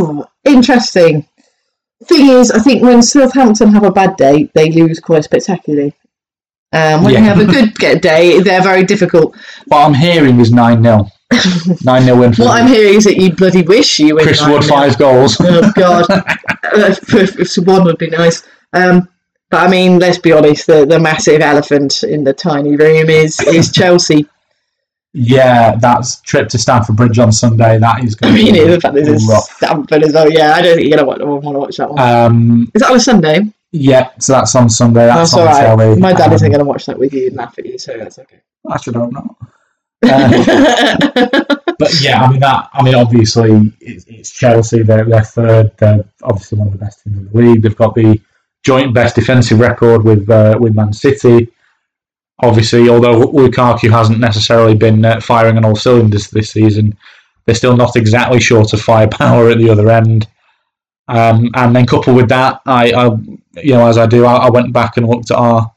interesting. 0.45 1.27
Thing 2.05 2.27
is, 2.29 2.51
I 2.51 2.59
think 2.59 2.81
when 2.81 3.01
Southampton 3.01 3.71
have 3.73 3.83
a 3.83 3.91
bad 3.91 4.15
day, 4.17 4.49
they 4.53 4.71
lose 4.71 4.99
quite 4.99 5.23
spectacularly. 5.23 5.93
Um, 6.73 7.03
when 7.03 7.13
Yeah. 7.13 7.19
they 7.19 7.25
have 7.25 7.39
a 7.39 7.45
good 7.45 8.01
day, 8.01 8.39
they're 8.41 8.61
very 8.63 8.83
difficult. 8.83 9.35
What 9.67 9.85
I'm 9.85 9.93
hearing 9.93 10.39
is 10.39 10.51
9 10.51 10.81
0. 10.83 11.07
9 11.83 12.03
0 12.03 12.17
win 12.19 12.33
for 12.33 12.43
What 12.43 12.61
I'm 12.61 12.67
hearing 12.67 12.95
is 12.95 13.03
that 13.05 13.17
you 13.17 13.33
bloody 13.33 13.61
wish 13.61 13.99
you 13.99 14.15
win. 14.15 14.25
Chris 14.25 14.41
9-0. 14.41 14.51
Wood, 14.51 14.65
five 14.65 14.97
goals. 14.97 15.37
Oh 15.39 15.71
God, 15.75 16.05
Uh, 16.73 16.95
if 17.09 17.37
if 17.39 17.65
one 17.67 17.83
would 17.83 17.97
be 17.97 18.09
nice. 18.09 18.43
Um, 18.73 19.09
but 19.49 19.67
I 19.67 19.69
mean, 19.69 19.99
let's 19.99 20.17
be 20.17 20.31
honest. 20.31 20.67
The, 20.67 20.85
the 20.85 20.99
massive 20.99 21.41
elephant 21.41 22.03
in 22.03 22.23
the 22.23 22.31
tiny 22.33 22.77
room 22.77 23.09
is 23.09 23.39
is 23.41 23.71
Chelsea. 23.71 24.25
Yeah, 25.13 25.75
that's 25.75 26.21
trip 26.21 26.47
to 26.49 26.57
Stamford 26.57 26.95
Bridge 26.95 27.19
on 27.19 27.31
Sunday. 27.31 27.77
That 27.79 28.03
is 28.03 28.15
I 28.21 28.27
going 28.27 28.33
mean, 28.45 28.55
to 28.55 28.71
the 28.71 28.79
fact 28.81 28.95
that 28.95 29.05
be 29.05 29.11
it's 29.11 29.27
rough. 29.27 29.43
Stamford 29.57 30.03
as 30.03 30.13
well. 30.13 30.31
Yeah, 30.31 30.53
I 30.55 30.61
don't 30.61 30.75
think 30.77 30.87
you're 30.87 30.97
gonna 30.97 31.07
want, 31.07 31.43
want 31.43 31.55
to 31.55 31.59
watch 31.59 31.77
that 31.77 31.89
one. 31.91 31.99
Um, 31.99 32.71
is 32.73 32.81
that 32.81 32.91
on 32.91 32.97
a 32.97 32.99
Sunday? 32.99 33.41
yeah, 33.73 34.11
so 34.19 34.33
that's 34.33 34.55
on 34.55 34.69
Sunday. 34.69 35.05
That's, 35.05 35.31
That's 35.31 35.33
on 35.33 35.39
all 35.41 35.45
right. 35.47 35.61
telly. 35.85 35.99
My 35.99 36.13
dad 36.13 36.27
Um, 36.29 36.33
isn't 36.33 36.49
going 36.49 36.59
to 36.59 36.65
watch 36.65 36.85
that 36.87 36.97
with 36.99 37.13
you 37.13 37.27
and 37.27 37.35
laugh 37.37 37.55
at 37.57 37.65
you, 37.65 37.77
so 37.77 37.97
that's 37.97 38.19
okay. 38.19 38.41
I 38.69 38.77
should 38.77 38.95
hope 38.95 39.11
not. 39.13 39.35
Uh, 40.03 41.45
but 41.79 42.01
yeah, 42.01 42.21
I 42.23 42.29
mean 42.31 42.39
that. 42.41 42.69
I 42.73 42.81
mean, 42.83 42.95
obviously, 42.95 43.71
it's, 43.79 44.05
it's 44.07 44.31
Chelsea. 44.31 44.81
They're, 44.83 45.05
they're 45.05 45.23
third. 45.23 45.71
They're 45.77 46.03
obviously 46.23 46.57
one 46.57 46.67
of 46.67 46.73
the 46.73 46.79
best 46.79 47.03
teams 47.03 47.17
in 47.17 47.29
the 47.31 47.37
league. 47.37 47.61
They've 47.61 47.75
got 47.75 47.95
the 47.95 48.19
joint 48.63 48.93
best 48.93 49.15
defensive 49.15 49.59
record 49.59 50.03
with 50.03 50.29
uh, 50.29 50.57
with 50.59 50.75
Man 50.75 50.91
City. 50.93 51.49
Obviously, 52.43 52.89
although 52.89 53.21
Lukaku 53.27 53.89
hasn't 53.89 54.19
necessarily 54.19 54.75
been 54.75 55.05
uh, 55.05 55.19
firing 55.19 55.57
on 55.57 55.65
all 55.65 55.75
cylinders 55.75 56.29
this 56.29 56.51
season, 56.51 56.97
they're 57.45 57.55
still 57.55 57.77
not 57.77 57.95
exactly 57.95 58.39
short 58.39 58.73
of 58.73 58.81
firepower 58.81 59.49
at 59.49 59.57
the 59.57 59.69
other 59.69 59.89
end. 59.89 60.27
Um, 61.07 61.51
and 61.55 61.75
then 61.75 61.85
coupled 61.85 62.15
with 62.15 62.29
that, 62.29 62.61
I, 62.65 62.91
I 62.93 63.05
you 63.61 63.73
know, 63.73 63.87
as 63.87 63.97
I 63.97 64.05
do, 64.05 64.25
I, 64.25 64.47
I 64.47 64.49
went 64.49 64.73
back 64.73 64.97
and 64.97 65.07
looked 65.07 65.31
at 65.31 65.37
our 65.37 65.71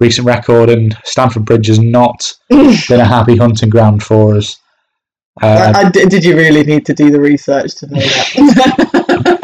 recent 0.00 0.26
record, 0.26 0.70
and 0.70 0.96
Stamford 1.04 1.44
Bridge 1.44 1.66
has 1.66 1.78
not 1.78 2.32
been 2.48 3.00
a 3.00 3.04
happy 3.04 3.36
hunting 3.36 3.70
ground 3.70 4.02
for 4.02 4.36
us. 4.36 4.60
Uh, 5.42 5.72
I, 5.74 5.86
I- 5.86 5.90
did 5.90 6.24
you 6.24 6.36
really 6.36 6.64
need 6.64 6.84
to 6.86 6.94
do 6.94 7.10
the 7.10 7.20
research 7.20 7.74
to 7.76 7.86
know 7.86 7.98
that? 8.00 9.38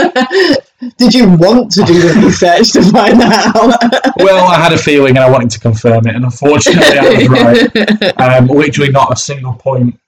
did 0.99 1.15
you 1.15 1.29
want 1.31 1.71
to 1.73 1.83
do 1.85 1.95
the 2.01 2.21
research 2.25 2.73
to 2.73 2.83
find 2.83 3.21
that 3.21 3.55
out? 3.55 4.15
well, 4.19 4.45
I 4.51 4.57
had 4.63 4.73
a 4.73 4.79
feeling, 4.79 5.17
and 5.17 5.25
I 5.25 5.31
wanted 5.31 5.51
to 5.51 5.61
confirm 5.61 6.07
it, 6.07 6.15
and 6.15 6.25
unfortunately, 6.25 6.99
I 6.99 7.09
was 7.15 7.29
right. 7.29 7.71
Um, 8.21 8.47
literally, 8.47 8.91
not 8.91 9.13
a 9.13 9.17
single 9.17 9.55
point 9.55 9.99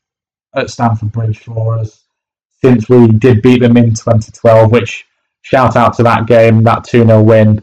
at 0.55 0.71
Stamford 0.71 1.13
Bridge 1.13 1.39
for 1.39 1.79
us 1.79 2.03
since 2.63 2.89
we 2.89 3.09
did 3.09 3.43
beat 3.43 3.61
them 3.61 3.77
in 3.77 3.91
2012. 3.95 4.71
Which 4.71 5.05
shout 5.43 5.77
out 5.77 5.95
to 5.97 6.03
that 6.05 6.27
game, 6.27 6.63
that 6.65 6.85
2 6.85 7.05
0 7.07 7.23
win. 7.23 7.63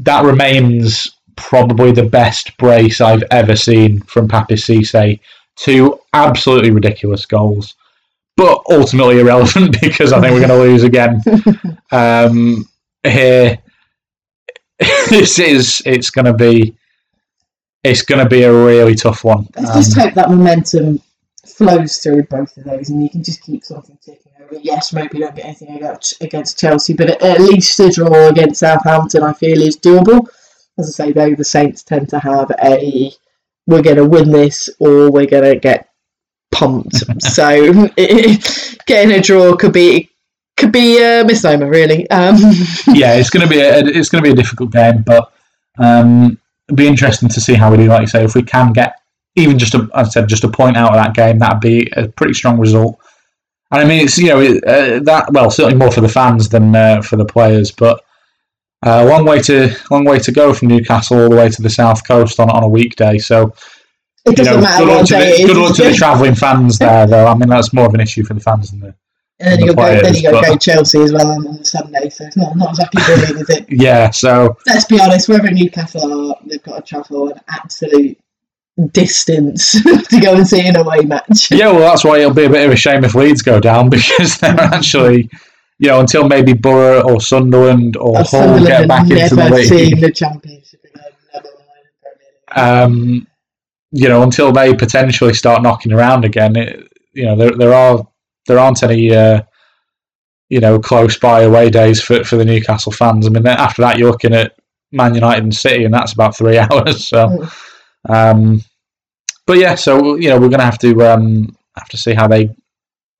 That 0.00 0.24
remains 0.24 1.16
probably 1.36 1.92
the 1.92 2.04
best 2.04 2.56
brace 2.56 3.00
I've 3.00 3.22
ever 3.30 3.56
seen 3.56 4.00
from 4.02 4.28
Papiss 4.28 4.64
Cissé. 4.66 5.20
Two 5.58 5.98
absolutely 6.12 6.70
ridiculous 6.70 7.26
goals, 7.26 7.74
but 8.36 8.62
ultimately 8.70 9.20
irrelevant 9.20 9.76
because 9.80 10.12
I 10.12 10.20
think 10.20 10.32
we're 10.32 10.46
going 10.46 10.50
to 10.50 10.66
lose 10.66 10.84
again 10.84 11.20
um, 11.92 12.64
here. 13.04 13.58
this 15.10 15.38
is 15.40 15.82
it's 15.84 16.10
going 16.10 16.26
to 16.26 16.34
be 16.34 16.76
it's 17.82 18.02
going 18.02 18.22
to 18.22 18.28
be 18.28 18.42
a 18.42 18.52
really 18.52 18.94
tough 18.94 19.24
one. 19.24 19.48
Let's 19.56 19.74
just 19.74 19.96
Um, 19.96 20.04
hope 20.04 20.14
that 20.14 20.30
momentum 20.30 21.00
flows 21.46 21.96
through 21.98 22.24
both 22.24 22.56
of 22.56 22.64
those 22.64 22.90
and 22.90 23.02
you 23.02 23.10
can 23.10 23.22
just 23.24 23.42
keep 23.42 23.64
something 23.64 23.98
ticking 24.04 24.32
over. 24.40 24.60
Yes, 24.62 24.92
maybe 24.92 25.18
you 25.18 25.24
don't 25.24 25.34
get 25.34 25.44
anything 25.46 25.76
against, 25.76 26.22
against 26.22 26.58
Chelsea, 26.58 26.92
but 26.94 27.10
at, 27.10 27.22
at 27.22 27.40
least 27.40 27.78
a 27.80 27.90
draw 27.90 28.28
against 28.28 28.60
Southampton, 28.60 29.22
I 29.22 29.32
feel, 29.32 29.60
is 29.62 29.76
doable. 29.76 30.26
As 30.78 30.88
I 31.00 31.06
say, 31.06 31.12
though, 31.12 31.34
the 31.34 31.44
Saints 31.44 31.82
tend 31.82 32.08
to 32.10 32.20
have 32.20 32.52
a 32.62 33.12
we're 33.68 33.82
going 33.82 33.96
to 33.96 34.06
win 34.06 34.30
this 34.30 34.70
or 34.80 35.12
we're 35.12 35.26
going 35.26 35.44
to 35.44 35.56
get 35.56 35.90
pumped. 36.50 36.96
so 37.22 37.72
getting 38.86 39.12
a 39.12 39.20
draw 39.22 39.54
could 39.54 39.72
be 39.72 40.10
could 40.56 40.72
be 40.72 40.98
a 41.00 41.24
misnomer, 41.24 41.68
really. 41.68 42.10
Um, 42.10 42.34
yeah, 42.88 43.14
it's 43.14 43.30
going 43.30 43.46
to 43.46 43.48
be 43.48 43.60
a 43.60 43.78
it's 43.78 44.08
going 44.08 44.24
to 44.24 44.28
be 44.28 44.32
a 44.32 44.42
difficult 44.42 44.72
game, 44.72 45.02
but 45.02 45.32
um, 45.78 46.40
it'll 46.66 46.76
be 46.76 46.88
interesting 46.88 47.28
to 47.28 47.40
see 47.40 47.54
how 47.54 47.70
we 47.70 47.76
do. 47.76 47.86
Like 47.86 48.00
you 48.00 48.06
say, 48.08 48.24
if 48.24 48.34
we 48.34 48.42
can 48.42 48.72
get 48.72 48.96
even 49.36 49.58
just 49.58 49.74
a, 49.74 49.88
as 49.94 50.08
I 50.08 50.10
said, 50.10 50.28
just 50.28 50.42
a 50.42 50.48
point 50.48 50.76
out 50.76 50.90
of 50.90 50.96
that 50.96 51.14
game, 51.14 51.38
that'd 51.38 51.60
be 51.60 51.88
a 51.92 52.08
pretty 52.08 52.34
strong 52.34 52.58
result. 52.58 52.98
And 53.70 53.82
I 53.82 53.84
mean, 53.84 54.02
it's 54.02 54.18
you 54.18 54.28
know 54.28 54.40
it, 54.40 54.64
uh, 54.64 54.98
that 55.04 55.30
well, 55.32 55.50
certainly 55.50 55.78
more 55.78 55.92
for 55.92 56.00
the 56.00 56.08
fans 56.08 56.48
than 56.48 56.74
uh, 56.74 57.02
for 57.02 57.16
the 57.16 57.26
players, 57.26 57.70
but 57.70 58.02
a 58.82 59.04
long 59.04 59.24
way 59.24 59.40
to 59.42 59.74
long 59.90 60.04
way 60.04 60.18
to 60.18 60.32
go 60.32 60.54
from 60.54 60.68
Newcastle 60.68 61.20
all 61.20 61.28
the 61.28 61.36
way 61.36 61.48
to 61.48 61.62
the 61.62 61.70
south 61.70 62.06
coast 62.06 62.38
on 62.38 62.50
on 62.50 62.62
a 62.62 62.68
weekday. 62.68 63.18
So 63.18 63.52
it 64.24 64.30
you 64.30 64.44
doesn't 64.44 64.54
know, 64.54 64.60
matter 64.60 64.84
good 64.84 64.88
luck 64.88 65.06
to 65.06 65.14
the, 65.14 65.44
good 65.46 65.56
luck 65.56 65.76
to 65.76 65.84
the 65.84 65.94
travelling 65.94 66.34
fans 66.34 66.78
there, 66.78 67.06
though. 67.06 67.26
I 67.26 67.34
mean, 67.34 67.48
that's 67.48 67.72
more 67.72 67.86
of 67.86 67.94
an 67.94 68.00
issue 68.00 68.24
for 68.24 68.34
the 68.34 68.40
fans 68.40 68.70
than 68.70 68.80
the 68.80 68.94
And 69.40 69.52
then 69.52 69.60
the 69.60 69.66
you 69.66 69.74
got 69.74 69.94
go, 69.94 70.02
then 70.02 70.14
you 70.14 70.22
got 70.22 70.44
players, 70.44 70.54
go 70.54 70.58
Chelsea 70.58 71.00
as 71.00 71.12
well 71.12 71.26
on, 71.26 71.46
on 71.46 71.64
Sunday, 71.64 72.08
so 72.10 72.24
it's 72.26 72.36
not 72.36 72.56
not 72.56 72.70
exactly 72.70 73.02
brilliant, 73.04 73.40
is 73.40 73.50
it? 73.50 73.66
yeah. 73.70 74.10
So 74.10 74.56
Let's 74.66 74.84
be 74.84 75.00
honest, 75.00 75.28
wherever 75.28 75.50
Newcastle 75.50 76.30
are, 76.30 76.36
they've 76.46 76.62
got 76.62 76.84
to 76.84 76.88
travel 76.88 77.30
an 77.30 77.40
absolute 77.48 78.18
distance 78.92 79.72
to 80.08 80.20
go 80.20 80.34
and 80.36 80.46
see 80.46 80.66
an 80.66 80.76
away 80.76 81.00
match. 81.00 81.50
Yeah, 81.50 81.72
well, 81.72 81.80
that's 81.80 82.04
why 82.04 82.18
it'll 82.18 82.34
be 82.34 82.44
a 82.44 82.50
bit 82.50 82.66
of 82.66 82.72
a 82.72 82.76
shame 82.76 83.04
if 83.04 83.14
Leeds 83.14 83.42
go 83.42 83.60
down 83.60 83.88
because 83.90 84.38
they're 84.38 84.60
actually, 84.60 85.30
you 85.78 85.88
know, 85.88 86.00
until 86.00 86.28
maybe 86.28 86.52
Borough 86.52 87.02
or 87.02 87.20
Sunderland 87.20 87.96
or 87.96 88.16
Hull 88.16 88.24
Sunderland 88.24 88.66
get 88.66 88.88
back 88.88 89.10
into 89.10 89.34
the 89.34 89.50
league, 89.50 90.00
the 90.00 90.10
Championship 90.10 90.80
again, 90.84 91.04
never 91.32 91.48
mind 91.48 91.86
the 91.86 92.08
Premier 92.52 92.84
League. 92.84 93.22
um, 93.22 93.26
you 93.92 94.08
know, 94.08 94.22
until 94.22 94.52
they 94.52 94.74
potentially 94.74 95.34
start 95.34 95.62
knocking 95.62 95.92
around 95.92 96.24
again, 96.24 96.56
it, 96.56 96.92
you 97.12 97.24
know, 97.24 97.36
there 97.36 97.52
there 97.52 97.74
are 97.74 98.06
there 98.46 98.58
aren't 98.58 98.82
any, 98.82 99.14
uh, 99.14 99.42
you 100.48 100.60
know, 100.60 100.78
close 100.78 101.16
by 101.16 101.42
away 101.42 101.70
days 101.70 102.02
for 102.02 102.24
for 102.24 102.36
the 102.36 102.44
Newcastle 102.44 102.92
fans. 102.92 103.26
I 103.26 103.30
mean, 103.30 103.46
after 103.46 103.82
that, 103.82 103.98
you're 103.98 104.10
looking 104.10 104.34
at 104.34 104.56
Man 104.90 105.14
United 105.14 105.44
and 105.44 105.54
City, 105.54 105.84
and 105.84 105.94
that's 105.94 106.12
about 106.12 106.36
three 106.36 106.58
hours. 106.58 107.06
So. 107.06 107.46
Um, 108.08 108.62
but 109.46 109.58
yeah, 109.58 109.74
so 109.74 110.16
you 110.16 110.28
know 110.28 110.38
we're 110.38 110.50
going 110.50 110.60
to 110.60 110.64
have 110.64 110.78
to 110.80 111.02
um, 111.02 111.56
have 111.76 111.88
to 111.88 111.96
see 111.96 112.12
how 112.14 112.28
they 112.28 112.50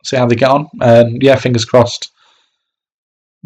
see 0.04 0.16
how 0.16 0.26
they 0.26 0.36
get 0.36 0.50
on, 0.50 0.68
and 0.80 1.22
yeah, 1.22 1.36
fingers 1.36 1.64
crossed 1.64 2.10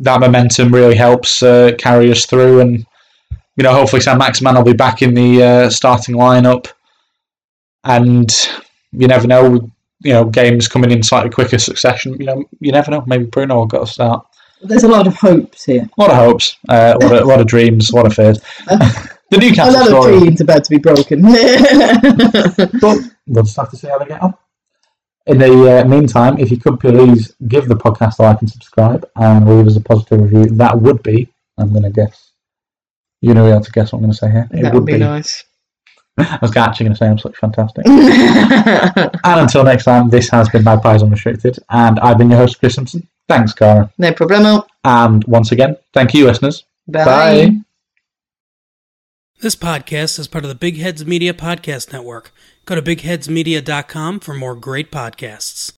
that 0.03 0.21
momentum 0.21 0.75
really 0.75 0.97
helps 0.97 1.43
uh, 1.43 1.73
carry 1.79 2.11
us 2.11 2.27
through, 2.27 2.61
and 2.61 2.85
you 3.57 3.63
know 3.63 3.73
hopefully 3.73 4.03
Saint-Maximin 4.03 4.55
will 4.55 4.65
be 4.65 4.73
back 4.73 5.03
in 5.03 5.15
the 5.15 5.43
uh, 5.43 5.71
starting 5.71 6.17
lineup, 6.17 6.67
and 7.85 8.31
you 8.93 9.07
never 9.07 9.27
know, 9.27 9.71
you 10.01 10.13
know 10.13 10.25
games 10.25 10.69
coming 10.69 10.91
in 10.91 11.03
slightly 11.03 11.31
quicker 11.31 11.59
succession. 11.59 12.17
You 12.19 12.27
know 12.27 12.45
you 12.61 12.73
never 12.73 12.91
know, 12.91 13.05
maybe 13.07 13.25
Bruno 13.25 13.57
will 13.57 13.67
get 13.67 13.83
a 13.83 13.87
start. 13.87 14.27
There's 14.61 14.85
a 14.85 14.89
lot 14.89 15.07
of 15.07 15.15
hopes 15.17 15.65
here. 15.65 15.89
A 15.99 16.01
lot 16.01 16.11
of 16.11 16.17
hopes, 16.17 16.57
uh, 16.69 16.97
a, 17.01 17.05
lot 17.05 17.17
of, 17.17 17.23
a 17.23 17.25
lot 17.25 17.41
of 17.41 17.47
dreams, 17.47 17.91
a 17.91 17.97
lot 17.97 18.07
of 18.07 18.15
fears. 18.15 18.39
the 18.67 18.79
Newcastle. 18.79 19.11
A 19.33 19.39
Newcastle 19.41 19.73
lot 19.73 19.83
of 19.83 19.89
story. 19.89 20.19
dreams 20.21 20.41
about 20.41 20.65
to 20.65 20.71
be 20.71 20.79
broken. 20.79 21.23
But 22.81 22.99
we'll 23.27 23.45
just 23.45 23.57
have 23.57 23.71
to 23.71 23.77
see 23.77 23.89
how 23.89 23.99
they 23.99 24.07
get 24.07 24.23
on. 24.23 24.35
In 25.27 25.39
the 25.39 25.81
uh, 25.81 25.85
meantime, 25.85 26.39
if 26.39 26.51
you 26.51 26.57
could 26.57 26.81
please 26.81 27.35
give 27.47 27.69
the 27.69 27.77
podcast 27.77 28.19
a 28.19 28.23
like 28.23 28.41
and 28.41 28.51
subscribe 28.51 29.09
and 29.17 29.49
leave 29.49 29.67
us 29.67 29.77
a 29.77 29.81
positive 29.81 30.21
review, 30.21 30.47
that 30.57 30.81
would 30.81 31.03
be, 31.03 31.29
I'm 31.59 31.71
going 31.71 31.85
to 31.85 31.91
guess, 31.91 32.33
you 33.21 33.33
know, 33.33 33.47
able 33.47 33.61
to 33.61 33.71
guess 33.71 33.93
what 33.93 33.99
I'm 33.99 34.05
going 34.05 34.13
to 34.13 34.19
say 34.19 34.31
here. 34.31 34.49
It 34.53 34.63
that 34.63 34.75
would 34.75 34.85
be 34.85 34.99
nice. 34.99 35.45
I 36.19 36.39
was 36.43 36.55
actually 36.57 36.85
going 36.87 36.95
to 36.95 36.99
say 36.99 37.07
I'm 37.07 37.19
such 37.19 37.37
fantastic. 37.37 37.87
and 37.87 39.11
until 39.25 39.65
next 39.65 39.85
time, 39.85 40.11
this 40.11 40.29
has 40.31 40.49
been 40.49 40.65
Magpies 40.65 41.03
Unrestricted, 41.03 41.59
and 41.71 42.01
I've 42.01 42.19
been 42.19 42.31
your 42.31 42.41
host, 42.41 42.59
Chris 42.59 42.75
Simpson. 42.75 43.09
Thanks, 43.29 43.53
Cara. 43.53 43.91
no 43.99 44.11
problemo. 44.13 44.67
And 44.85 45.25
once 45.25 45.53
again, 45.53 45.77
thank 45.95 46.13
you, 46.13 46.27
listeners. 46.27 46.65
Bye. 46.89 47.05
Bye. 47.05 47.57
This 49.41 49.57
podcast 49.57 50.19
is 50.19 50.29
part 50.29 50.45
of 50.45 50.49
the 50.49 50.55
Big 50.55 50.79
Heads 50.79 51.07
Media 51.07 51.33
Podcast 51.33 51.93
Network. 51.93 52.33
Go 52.65 52.75
to 52.75 52.83
bigheadsmedia.com 52.83 54.21
for 54.21 54.35
more 54.35 54.55
great 54.55 54.91
podcasts. 54.91 55.71